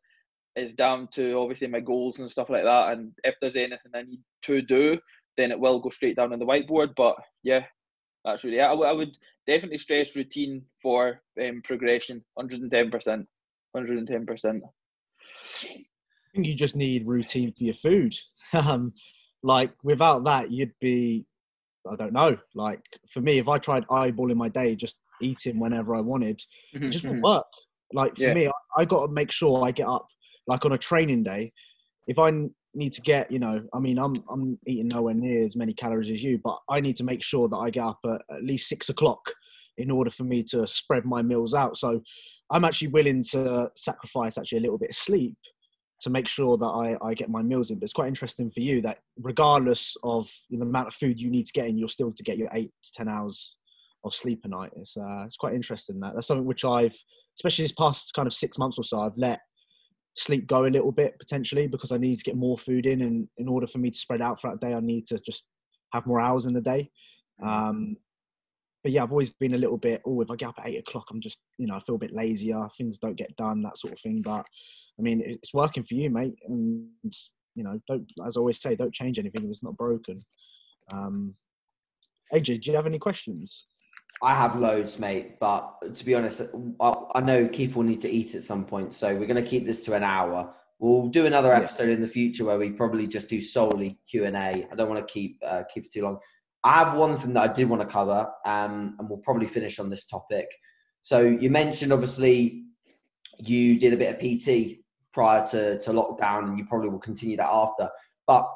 [0.57, 2.93] is down to obviously my goals and stuff like that.
[2.93, 4.99] And if there's anything I need to do,
[5.37, 6.95] then it will go straight down on the whiteboard.
[6.97, 7.63] But yeah,
[8.25, 8.61] that's really.
[8.61, 9.17] I, w- I would
[9.47, 13.27] definitely stress routine for um, progression, 110%.
[13.77, 14.61] 110%.
[14.63, 18.15] I think you just need routine for your food.
[18.53, 18.93] Um,
[19.43, 21.27] like without that, you'd be,
[21.91, 22.39] I don't know.
[22.55, 26.41] Like for me, if I tried eyeballing my day, just eating whenever I wanted,
[26.75, 27.45] Mm-hmm, it just won't work.
[27.93, 28.33] Like for Yeah.
[28.35, 30.07] me, I, I got to make sure I get up.
[30.47, 31.53] Like on a training day,
[32.07, 32.31] if I
[32.75, 36.11] need to get, you know, I mean, I'm I'm eating nowhere near as many calories
[36.11, 38.69] as you, but I need to make sure that I get up at at least
[38.69, 39.21] six o'clock
[39.79, 41.77] in order for me to spread my meals out.
[41.77, 42.01] So
[42.51, 45.35] I'm actually willing to sacrifice actually a little bit of sleep
[46.01, 47.79] to make sure that I, I get my meals in.
[47.79, 51.47] But it's quite interesting for you that regardless of the amount of food you need
[51.47, 53.57] to get in, you're still to get your eight to ten hours
[54.05, 54.71] of sleep a night.
[54.77, 56.97] It's uh, it's quite interesting that that's something which I've,
[57.39, 59.41] especially this past kind of six months or so, I've let
[60.17, 63.29] sleep go a little bit potentially because I need to get more food in, and
[63.37, 65.45] in order for me to spread out throughout the day, I need to just
[65.93, 66.91] have more hours in the day.
[67.43, 67.97] Um,
[68.83, 70.03] but yeah, I've always been a little bit.
[70.05, 71.99] Oh, if I get up at eight o'clock, I'm just you know I feel a
[71.99, 72.69] bit lazier.
[72.77, 74.21] Things don't get done, that sort of thing.
[74.23, 74.45] But
[74.99, 76.37] I mean, it's working for you, mate.
[76.47, 76.89] And
[77.55, 80.25] you know, don't as I always say, don't change anything if it's not broken.
[80.93, 81.35] Um,
[82.33, 83.67] AJ, do you have any questions?
[84.25, 85.39] I have loads, mate.
[85.39, 86.41] But to be honest,
[86.81, 89.49] I, I know Keith will need to eat at some point, so we're going to
[89.49, 90.55] keep this to an hour.
[90.79, 91.59] We'll do another Yeah.
[91.59, 94.67] episode in the future where we probably just do solely Q and A.
[94.71, 96.19] I don't want to keep uh, keep it too long.
[96.65, 99.79] I have one thing that I did want to cover, um, and we'll probably finish
[99.79, 100.49] on this topic.
[101.03, 102.65] So you mentioned obviously
[103.39, 104.79] you did a bit of PT
[105.13, 107.91] prior to, to lockdown, and you probably will continue that after.
[108.27, 108.51] But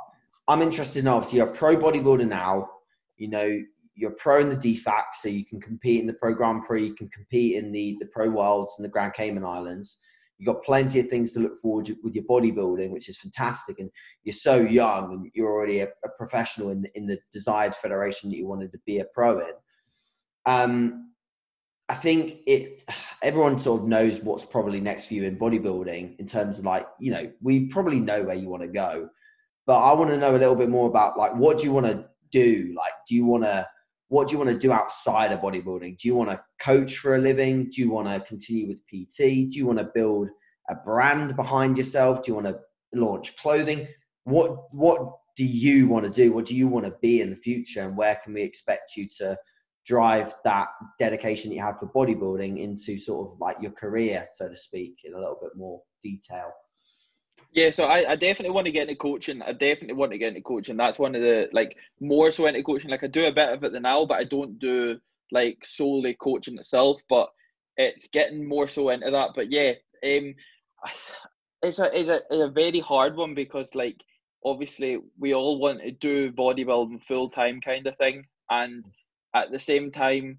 [0.49, 2.71] I'm interested in obviously you're a pro bodybuilder now.
[3.19, 3.61] You know
[3.99, 6.95] you're pro in the DFAC, so you can compete in the Pro Grand Prix, you
[6.95, 9.99] can compete in the the Pro Worlds and the Grand Cayman Islands.
[10.39, 13.81] You've got plenty of things to look forward to with your bodybuilding, which is fantastic.
[13.81, 13.91] And
[14.23, 18.31] you're so young, and you're already a, a professional in the, in the desired federation
[18.31, 19.53] that you wanted to be a pro in.
[20.47, 21.11] Um,
[21.89, 22.85] I think it.
[23.21, 26.87] Everyone sort of knows what's probably next for you in bodybuilding in terms of like
[27.01, 29.09] you know we probably know where you want to go,
[29.67, 31.87] but I want to know a little bit more about like what do you want
[31.87, 32.73] to do?
[32.77, 33.67] Like, do you want to
[34.09, 35.99] what do you want to do outside of bodybuilding?
[35.99, 37.71] Do you want to coach for a living?
[37.71, 39.19] Do you want to continue with PT?
[39.19, 40.29] Do you want to build
[40.71, 42.23] a brand behind yourself?
[42.23, 42.59] Do you want to
[42.95, 43.87] launch clothing?
[44.25, 46.33] What what do you want to do?
[46.33, 47.83] What do you want to be in the future?
[47.83, 49.39] And where can we expect you to
[49.87, 54.49] drive that dedication that you have for bodybuilding into sort of like your career, so
[54.49, 56.51] to speak, in a little bit more detail?
[57.53, 59.43] Yeah, so I, I definitely want to get into coaching.
[59.43, 60.77] I definitely want to get into coaching.
[60.77, 62.91] That's one of the like more so into coaching.
[62.91, 64.99] Like I do a bit of it now, but I don't do
[65.33, 67.01] like solely coaching itself.
[67.09, 67.29] But
[67.77, 69.31] it's getting more so into that.
[69.35, 69.73] But yeah,
[70.05, 70.35] um,
[71.63, 73.97] it's a it's a it's a very hard one because like
[74.45, 78.85] obviously we all want to do bodybuilding full time kind of thing, and
[79.35, 80.39] at the same time,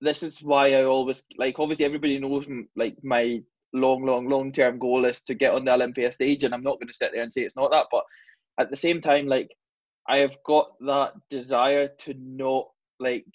[0.00, 1.58] this is why I always like.
[1.58, 3.42] Obviously, everybody knows like my
[3.72, 6.78] long, long, long term goal is to get on the Olympia stage, and I'm not
[6.78, 7.86] going to sit there and say it's not that.
[7.90, 8.04] But
[8.58, 9.50] at the same time, like
[10.08, 12.66] I have got that desire to not
[12.98, 13.26] like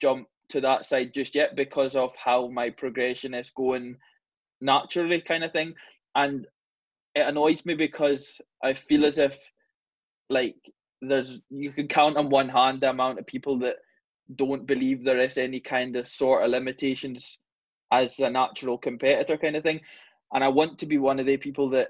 [0.00, 3.96] jump to that side just yet because of how my progression is going
[4.60, 5.74] naturally, kind of thing.
[6.14, 6.46] And
[7.14, 9.38] it annoys me because I feel as if
[10.30, 10.56] like
[11.00, 13.76] there's you can count on one hand the amount of people that
[14.36, 17.38] don't believe there is any kind of sort of limitations
[17.92, 19.80] as a natural competitor kind of thing.
[20.32, 21.88] And I want to be one of the people that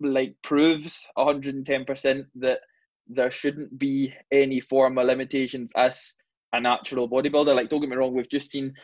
[0.00, 2.60] like proves 110% that
[3.06, 6.14] there shouldn't be any form of limitations as
[6.52, 7.54] a natural bodybuilder.
[7.54, 8.74] Like, don't get me wrong, we've just seen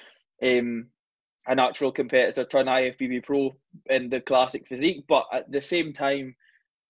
[0.43, 0.89] um,
[1.47, 3.55] a natural competitor turn IFBB pro
[3.87, 6.35] in the classic physique, but at the same time,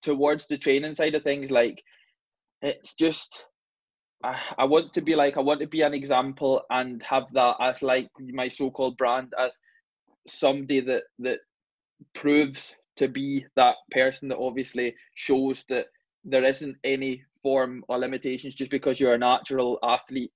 [0.03, 1.83] towards the training side of things, like,
[2.62, 3.45] it's just
[4.23, 7.83] I, want to be like I want to be an example and have that as
[7.83, 9.53] like my so-called brand as
[10.29, 11.39] somebody that that
[12.14, 15.87] proves to be that person that obviously shows that
[16.25, 20.33] there isn't any form or limitations just because you're a natural athlete.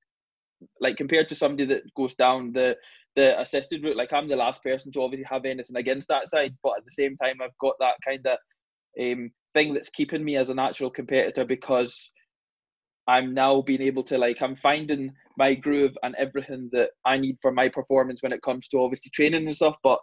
[0.80, 2.76] Like compared to somebody that goes down the
[3.16, 6.52] the assisted route like i'm the last person to obviously have anything against that side
[6.62, 8.38] but at the same time i've got that kind of
[9.00, 12.10] um, thing that's keeping me as a natural competitor because
[13.06, 17.36] I'm now being able to like I'm finding my groove and everything that I need
[17.42, 19.76] for my performance when it comes to obviously training and stuff.
[19.82, 19.98] But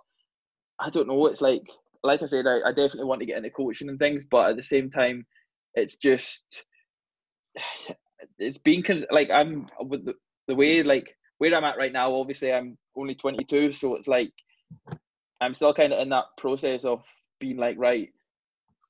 [0.80, 1.26] I don't know.
[1.28, 1.64] It's like
[2.04, 4.56] like I said, I, I definitely want to get into coaching and things, but at
[4.56, 5.26] the same time,
[5.76, 6.44] it's just
[8.40, 10.14] it's being like I'm with the,
[10.48, 12.14] the way like where I'm at right now.
[12.14, 14.32] Obviously, I'm only 22, so it's like
[15.42, 17.04] I'm still kind of in that process of
[17.40, 18.10] being like right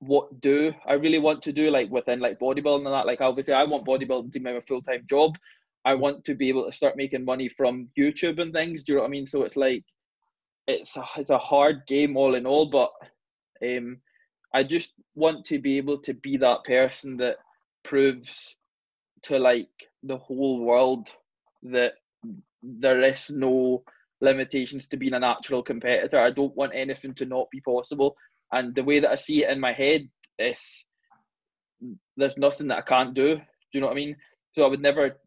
[0.02, 3.06] what do I really want to do, like within like bodybuilding and that.
[3.06, 5.38] Like obviously, I want bodybuilding to be my full time job.
[5.86, 8.84] I want to be able to start making money from YouTube and things.
[8.84, 9.28] Do you know what I mean?
[9.28, 9.84] So it's like
[10.68, 12.92] it's a, it's a hard game all in all, but
[13.64, 13.98] um,
[14.54, 17.38] I just want to be able to be that person that
[17.84, 18.56] proves
[19.24, 19.70] to like
[20.02, 21.10] the whole world
[21.64, 21.94] that
[22.64, 23.84] there is no
[24.20, 26.20] limitations to being a natural competitor.
[26.20, 28.16] I don't want anything to not be possible.
[28.52, 30.08] And the way that I see it in my head
[30.40, 30.86] is
[32.18, 33.36] there's nothing that I can't do.
[33.36, 33.44] Do
[33.74, 34.16] you know what I mean?
[34.56, 35.18] So I would never.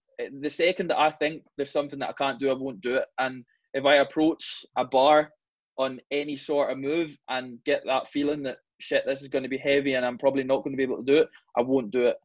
[0.40, 3.06] The second that I think there's something that I can't do, I won't do it.
[3.18, 5.30] And if I approach a bar
[5.76, 9.48] on any sort of move and get that feeling that shit, this is going to
[9.48, 11.90] be heavy and I'm probably not going to be able to do it, I won't
[11.90, 12.16] do it.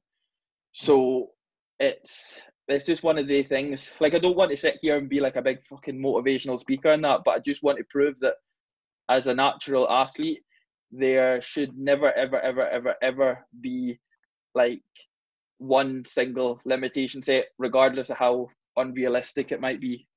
[0.74, 1.32] So
[1.80, 3.90] it's it's just one of the things.
[4.00, 6.92] Like I don't want to sit here and be like a big fucking motivational speaker
[6.92, 8.36] and that, but I just want to prove that
[9.10, 10.44] as a natural athlete,
[10.92, 14.00] there should never ever ever ever ever be
[14.56, 14.82] like
[15.58, 20.08] one single limitation set regardless of how unrealistic it might be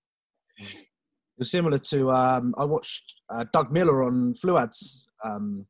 [0.59, 0.87] it
[1.39, 5.67] was similar to um, i watched uh, doug miller on fluad's um,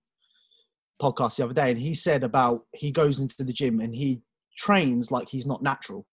[1.00, 4.20] podcast the other day and he said about he goes into the gym and he
[4.56, 6.06] trains like he's not natural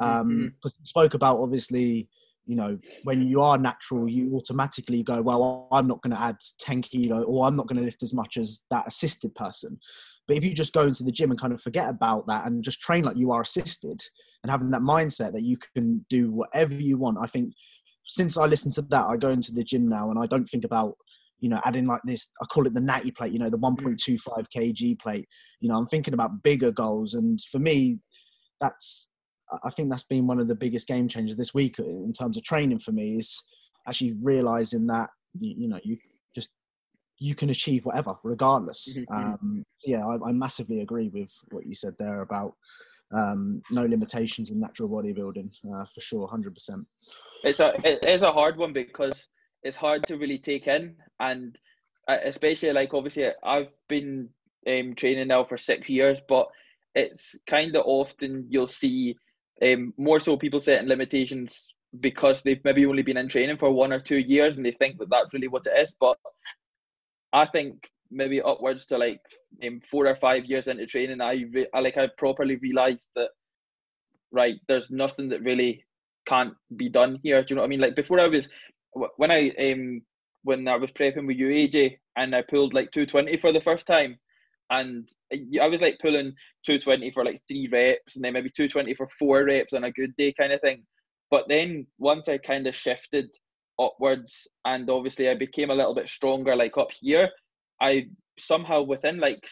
[0.00, 0.68] um, mm-hmm.
[0.80, 2.08] he spoke about obviously
[2.48, 6.36] you know, when you are natural, you automatically go, well, I'm not going to add
[6.58, 9.78] 10 kilo or I'm not going to lift as much as that assisted person.
[10.26, 12.64] But if you just go into the gym and kind of forget about that and
[12.64, 14.02] just train like you are assisted
[14.42, 17.52] and having that mindset that you can do whatever you want, I think
[18.06, 20.64] since I listen to that, I go into the gym now and I don't think
[20.64, 20.94] about,
[21.40, 23.76] you know, adding like this, I call it the natty plate, you know, the mm.
[23.76, 25.28] 1.25 kg plate.
[25.60, 27.12] You know, I'm thinking about bigger goals.
[27.12, 27.98] And for me,
[28.58, 29.07] that's
[29.64, 32.44] I think that's been one of the biggest game changers this week in terms of
[32.44, 33.42] training for me is
[33.88, 35.96] actually realizing that you, you know you
[36.34, 36.50] just
[37.18, 38.88] you can achieve whatever regardless.
[38.90, 39.12] Mm-hmm.
[39.12, 39.32] mm-hmm.
[39.32, 42.54] Um, yeah, I, I, massively agree with what you said there about
[43.12, 46.86] um, no limitations in natural bodybuilding uh, for sure, hundred percent.
[47.44, 49.28] It's a it is a hard one because
[49.62, 51.56] it's hard to really take in, and
[52.08, 54.28] uh, especially like obviously I've been
[54.66, 56.48] um, training now for six years, but
[56.94, 59.16] it's kind of often you'll see
[59.64, 61.68] Um, more so, people setting limitations
[62.00, 64.98] because they've maybe only been in training for one or two years and they think
[64.98, 65.92] that that's really what it is.
[65.98, 66.18] But
[67.32, 69.20] I think maybe upwards to like
[69.66, 73.30] um, four or five years into training, I, re- I like I properly realised that
[74.30, 75.84] right, there's nothing that really
[76.26, 77.42] can't be done here.
[77.42, 77.80] Do you know what I mean?
[77.80, 78.48] Like before, I was
[79.16, 80.02] when I um
[80.42, 83.86] when I was prepping with you, AJ, and I pulled like 220 for the first
[83.86, 84.18] time
[84.70, 85.08] and
[85.60, 86.32] I was like pulling
[86.66, 90.14] 220 for like three reps and then maybe 220 for four reps on a good
[90.16, 90.82] day kind of thing.
[91.30, 93.28] But then once I kind of shifted
[93.80, 97.30] upwards and obviously I became a little bit stronger like up here,
[97.80, 98.08] I
[98.38, 99.46] somehow within like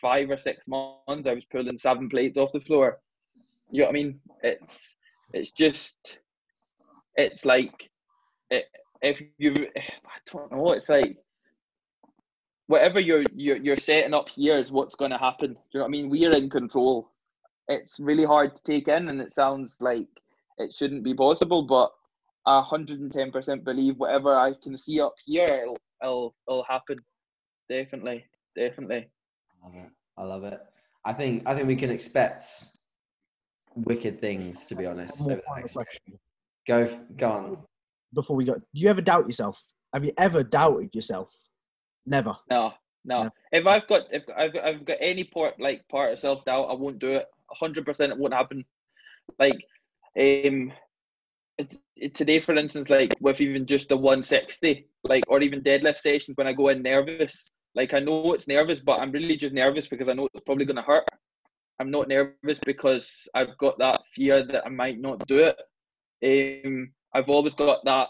[0.00, 2.98] five or six months I was pulling seven plates off the floor.
[3.70, 4.20] You know what I mean?
[4.42, 4.94] It's
[5.32, 6.18] it's just
[7.16, 7.88] it's like
[8.50, 8.64] it,
[9.00, 11.16] if you I don't know, it's like
[12.72, 15.52] whatever you're you're you're setting up here is what's going to happen.
[15.52, 16.08] Do you know what I mean?
[16.08, 17.10] We're in control.
[17.68, 20.08] It's really hard to take in, and it sounds like
[20.56, 21.90] it shouldn't be possible, but
[22.46, 26.98] I 110% believe whatever I can see up here, it'll it'll, it'll happen.
[27.68, 28.24] Definitely,
[28.56, 29.06] definitely.
[29.62, 29.90] I love it.
[30.16, 30.60] I love it.
[31.04, 32.42] I think I think we can expect
[33.74, 34.64] wicked things.
[34.68, 35.28] To be honest,
[36.66, 37.58] go go on.
[38.14, 39.62] Before we go, do you ever doubt yourself?
[39.92, 41.32] Have you ever doubted yourself?
[42.06, 42.36] Never.
[42.50, 42.74] No,
[43.04, 43.30] no.
[43.52, 46.74] If I've got if I've, I've got any part like part of self doubt, I
[46.74, 47.26] won't do it.
[47.50, 48.64] hundred percent, it won't happen.
[49.38, 49.64] Like,
[50.18, 50.72] um,
[51.58, 55.62] it, it, today, for instance, like with even just the one sixty, like or even
[55.62, 59.36] deadlift sessions, when I go in nervous, like I know it's nervous, but I'm really
[59.36, 61.04] just nervous because I know it's probably going to hurt.
[61.78, 65.50] I'm not nervous because I've got that fear that I might not do
[66.22, 66.64] it.
[66.64, 68.08] Um, I've always got that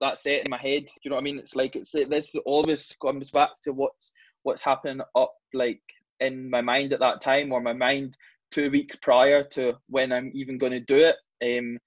[0.00, 0.84] that set in my head.
[0.84, 1.38] Do you know what I mean?
[1.38, 5.80] It's like it's this always comes back to what's what's happening up like
[6.20, 8.16] in my mind at that time or my mind
[8.50, 11.16] two weeks prior to when I'm even going to do it.
[11.42, 11.78] Um,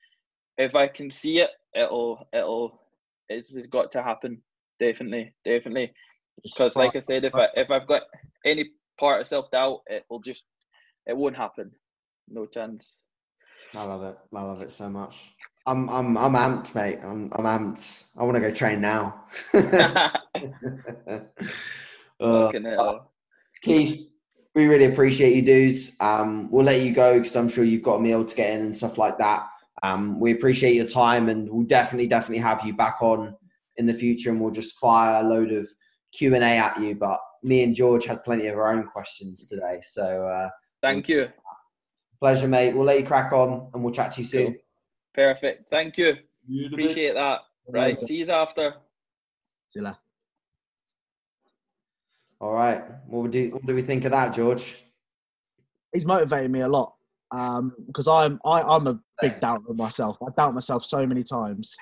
[0.57, 2.81] if I can see it, it'll it'll
[3.29, 4.41] it's, it's got to happen.
[4.79, 5.93] Definitely, definitely.
[6.43, 8.03] Because like I said, if I if I've got
[8.45, 10.43] any part of self doubt, it will just
[11.05, 11.71] it won't happen.
[12.27, 12.95] No chance.
[13.75, 14.17] I love it.
[14.33, 15.35] I love it so much.
[15.65, 16.99] I'm I'm I'm amped, mate.
[17.03, 18.05] I'm I'm amped.
[18.17, 19.23] I want to go train now.
[22.19, 22.51] uh,
[23.61, 24.07] Keith,
[24.55, 25.95] we really appreciate you, dudes.
[25.99, 28.65] Um, we'll let you go because I'm sure you've got a meal to get in
[28.65, 29.47] and stuff like that.
[29.83, 33.35] Um, we appreciate your time, and we'll definitely definitely have you back on
[33.77, 35.67] in the future, and we'll just fire a load of
[36.11, 36.95] Q and A at you.
[36.95, 40.49] But me and George had plenty of our own questions today, so uh,
[40.81, 41.29] thank you.
[42.19, 42.75] Pleasure, mate.
[42.75, 44.45] We'll let you crack on, and we'll chat to you soon.
[44.47, 44.55] Cool.
[45.13, 45.69] Perfect.
[45.69, 46.15] Thank you.
[46.67, 47.41] Appreciate that.
[47.67, 47.97] Right.
[47.97, 48.75] See you after.
[49.69, 49.97] See you later.
[52.41, 52.83] All right.
[53.07, 54.77] What do what do we think of that, George?
[55.93, 56.93] He's motivated me a lot
[57.31, 60.17] um, because I'm I, I'm a big doubter of myself.
[60.21, 61.75] I doubt myself so many times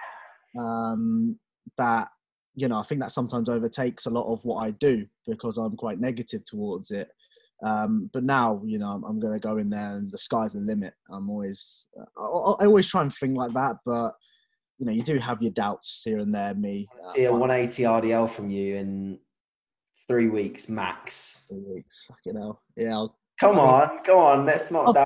[0.58, 1.38] um,
[1.78, 2.10] that
[2.56, 5.76] you know I think that sometimes overtakes a lot of what I do because I'm
[5.76, 7.10] quite negative towards it.
[7.64, 10.54] Um, but now, you know, I'm, I'm going to go in there and the sky's
[10.54, 10.94] the limit.
[11.10, 11.88] I'm always,
[12.18, 14.14] I, I, always try and think like that, but
[14.78, 16.54] you know, you do have your doubts here and there.
[16.54, 19.20] Me, uh, see a 180 RDL from you in
[20.08, 21.46] three weeks max.
[21.50, 22.62] Three weeks, fucking hell.
[22.76, 22.94] Yeah.
[22.94, 24.46] I'll, come on, go on.
[24.46, 24.96] Let's not.
[24.96, 25.06] I've,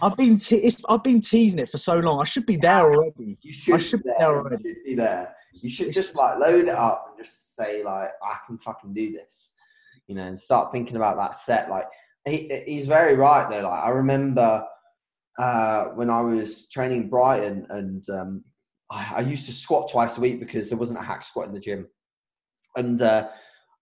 [0.00, 2.20] I've been te- I've been teasing it for so long.
[2.20, 3.36] I should be there already.
[3.42, 4.62] You should, I should be there, there already.
[4.62, 5.34] You should be there.
[5.52, 9.10] You should just like load it up and just say like, I can fucking do
[9.10, 9.56] this
[10.10, 11.70] you know, and start thinking about that set.
[11.70, 11.86] Like
[12.26, 13.62] he, he's very right there.
[13.62, 14.66] Like I remember
[15.38, 18.44] uh, when I was training Brighton, and um,
[18.90, 21.54] I, I, used to squat twice a week because there wasn't a hack squat in
[21.54, 21.86] the gym,
[22.74, 23.28] and uh,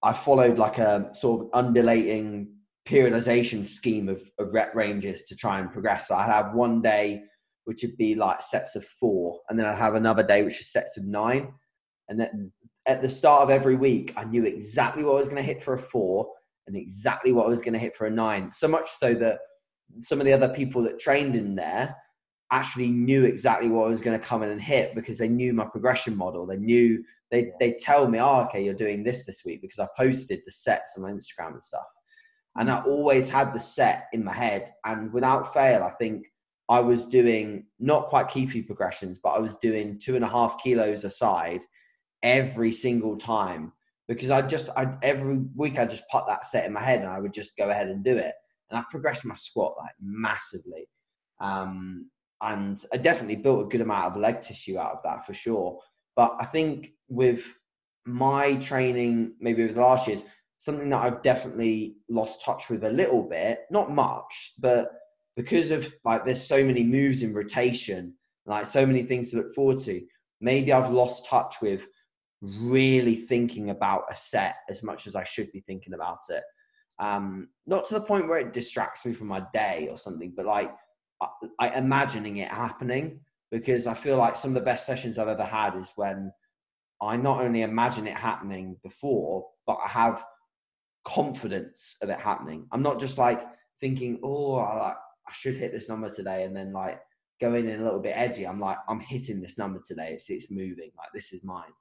[0.03, 2.53] I followed like a sort of undulating
[2.87, 6.09] periodization scheme of, of rep ranges to try and progress.
[6.09, 7.22] So I'd have one day
[7.64, 10.70] which would be like sets of four, and then I'd have another day which is
[10.70, 11.55] sets of nine,
[12.11, 12.53] and then
[12.89, 15.62] at the start of every week, I knew exactly what I was going to hit
[15.62, 16.32] for a four
[16.66, 18.51] and exactly what I was going to hit for a nine.
[18.51, 19.41] So much so that
[20.01, 21.95] some of the other people that trained in there
[22.51, 25.53] actually knew exactly what I was going to come in and hit because they knew
[25.53, 26.47] my progression model.
[26.47, 29.89] They knew they they tell me, "Oh, okay, you're doing this this week," because I
[29.95, 31.86] posted the sets on my Instagram and stuff.
[32.57, 32.86] And I mm.
[32.86, 36.26] always had the set in my head, and without fail, I think
[36.70, 40.62] I was doing not quite Keithy progressions, but I was doing two and a half
[40.62, 41.62] kilos aside
[42.23, 43.73] every single time
[44.09, 47.09] because I just I every week I just put that set in my head and
[47.09, 48.35] I would just go ahead and do it
[48.71, 50.89] and I progressed my squat like massively
[51.41, 52.11] um,
[52.41, 55.79] and I definitely built a good amount of leg tissue out of that for sure
[56.16, 57.45] but I think with
[58.05, 60.25] my training maybe over the last years
[60.59, 64.93] something that I've definitely lost touch with a little bit not much but
[65.39, 68.12] because of like there's so many moves in rotation,
[68.45, 70.03] like so many things to look forward to.
[70.41, 71.87] Maybe I've lost touch with
[72.41, 76.43] really thinking about a set as much as I should be thinking about it.
[77.01, 80.47] Um, not to the point where it distracts me from my day or something, but
[80.47, 80.70] like
[81.22, 81.28] I,
[81.59, 83.20] I imagining it happening
[83.51, 86.32] because I feel like some of the best sessions I've ever had is when
[87.01, 90.24] I not only imagine it happening before, but I have
[91.05, 92.66] confidence of it happening.
[92.72, 93.41] I'm not just like
[93.80, 94.95] thinking, oh, I,
[95.26, 97.01] I should hit this number today, and then like
[97.41, 98.47] going in a little bit edgy.
[98.47, 100.12] I'm like, I'm hitting this number today.
[100.12, 100.91] It's it's moving.
[100.97, 101.72] Like this is mine.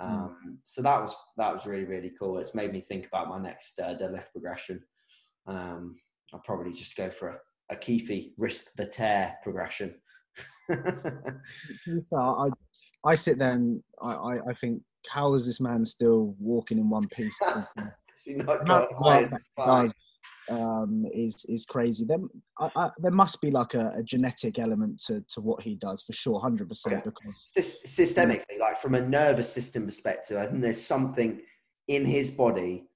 [0.00, 0.06] Hmm.
[0.06, 0.56] Um, mm.
[0.64, 2.38] So that was that was really really cool.
[2.38, 4.82] It's made me think about my next uh, deadlift progression.
[5.46, 5.96] Um,
[6.32, 7.38] I'll probably just go for a,
[7.70, 9.94] a Keith risk the tear progression.
[12.18, 12.48] I
[13.04, 16.88] I sit there and I, I, I think how is this man still walking in
[16.88, 17.38] one piece?
[20.50, 22.04] um, is is crazy.
[22.04, 22.28] Then
[22.58, 26.02] I, I, there must be like a, a, genetic element to, to what he does
[26.02, 27.04] for sure, hundred percent.
[27.04, 31.40] Because systemically, like from a nervous system perspective, I think there's something
[31.88, 32.86] in his body.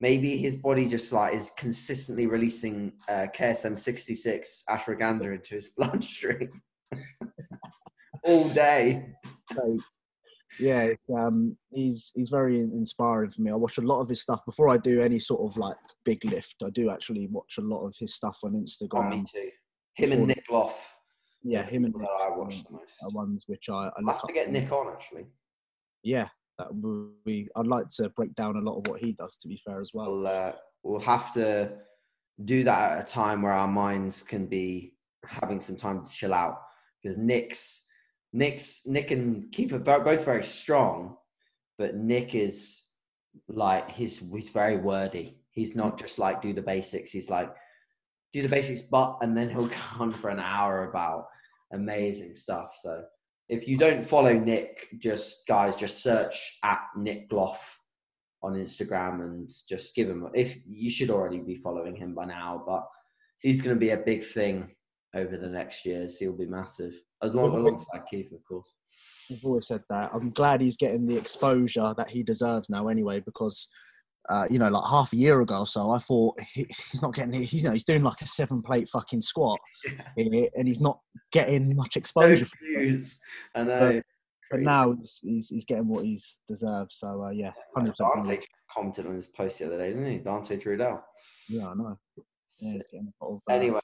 [0.00, 6.60] Maybe his body just like is consistently releasing uh, KSM 66 ashwagandha into his bloodstream
[8.24, 9.14] all day.
[9.54, 9.78] So,
[10.58, 13.50] yeah, it's, um, he's he's very inspiring for me.
[13.50, 16.24] I watch a lot of his stuff before I do any sort of like big
[16.24, 16.56] lift.
[16.64, 19.06] I do actually watch a lot of his stuff on Instagram.
[19.06, 19.50] Oh, me too.
[19.96, 20.94] Him and Nick Loff.
[21.42, 22.08] Yeah, him and Nick.
[22.08, 22.92] I watch the most.
[23.02, 25.26] Are ones which I, I I'll have to get Nick on actually.
[26.02, 26.28] Yeah,
[26.58, 27.48] that would be.
[27.56, 29.36] I'd like to break down a lot of what he does.
[29.38, 30.06] To be fair, as well.
[30.06, 30.52] We'll, uh,
[30.82, 31.72] we'll have to
[32.44, 34.94] do that at a time where our minds can be
[35.24, 36.60] having some time to chill out
[37.02, 37.83] because Nick's
[38.34, 41.16] Nick's Nick and are both very strong,
[41.78, 42.84] but Nick is
[43.48, 45.38] like he's he's very wordy.
[45.52, 46.00] He's not mm.
[46.00, 47.12] just like do the basics.
[47.12, 47.54] He's like
[48.32, 51.28] do the basics, but and then he'll go on for an hour about
[51.72, 52.76] amazing stuff.
[52.82, 53.04] So
[53.48, 57.58] if you don't follow Nick, just guys, just search at Nick Gloff
[58.42, 60.28] on Instagram and just give him.
[60.34, 62.84] If you should already be following him by now, but
[63.38, 64.70] he's going to be a big thing
[65.14, 66.18] over the next years.
[66.18, 68.68] He'll be massive, as long alongside Keith, of course.
[69.30, 70.10] I've always said that.
[70.12, 73.68] I'm glad he's getting the exposure that he deserves now, anyway, because.
[74.30, 77.14] Uh, you know, like half a year ago or so, I thought he, he's not
[77.14, 77.42] getting.
[77.42, 79.58] He's you know he's doing like a seven plate fucking squat,
[80.16, 80.46] yeah.
[80.56, 80.98] and he's not
[81.30, 82.46] getting much exposure.
[82.62, 83.00] No.
[83.54, 83.92] I know.
[83.92, 84.04] But,
[84.50, 86.92] but now he's, he's, he's getting what he's deserved.
[86.92, 88.10] So uh, yeah, hundred percent.
[88.14, 88.40] Dante
[88.72, 90.18] commented on his post the other day, didn't he?
[90.18, 91.02] Dante Trudell.
[91.48, 91.98] Yeah, I know.
[92.60, 93.80] Yeah, he's getting a of, uh, anyway,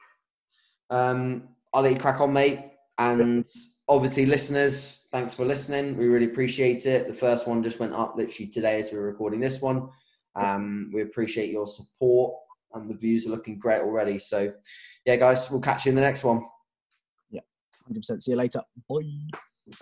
[0.90, 2.60] um, I'll let you crack on, mate.
[3.00, 3.48] And
[3.88, 5.96] obviously, listeners, thanks for listening.
[5.96, 7.08] We really appreciate it.
[7.08, 9.88] The first one just went up literally today as we are recording this one.
[10.36, 12.34] Um, we appreciate your support,
[12.74, 14.18] and the views are looking great already.
[14.18, 14.52] So,
[15.06, 16.44] yeah, guys, we'll catch you in the next one.
[17.30, 17.40] Yeah,
[17.90, 18.22] 100%.
[18.22, 18.60] See you later.
[18.86, 19.38] Bye.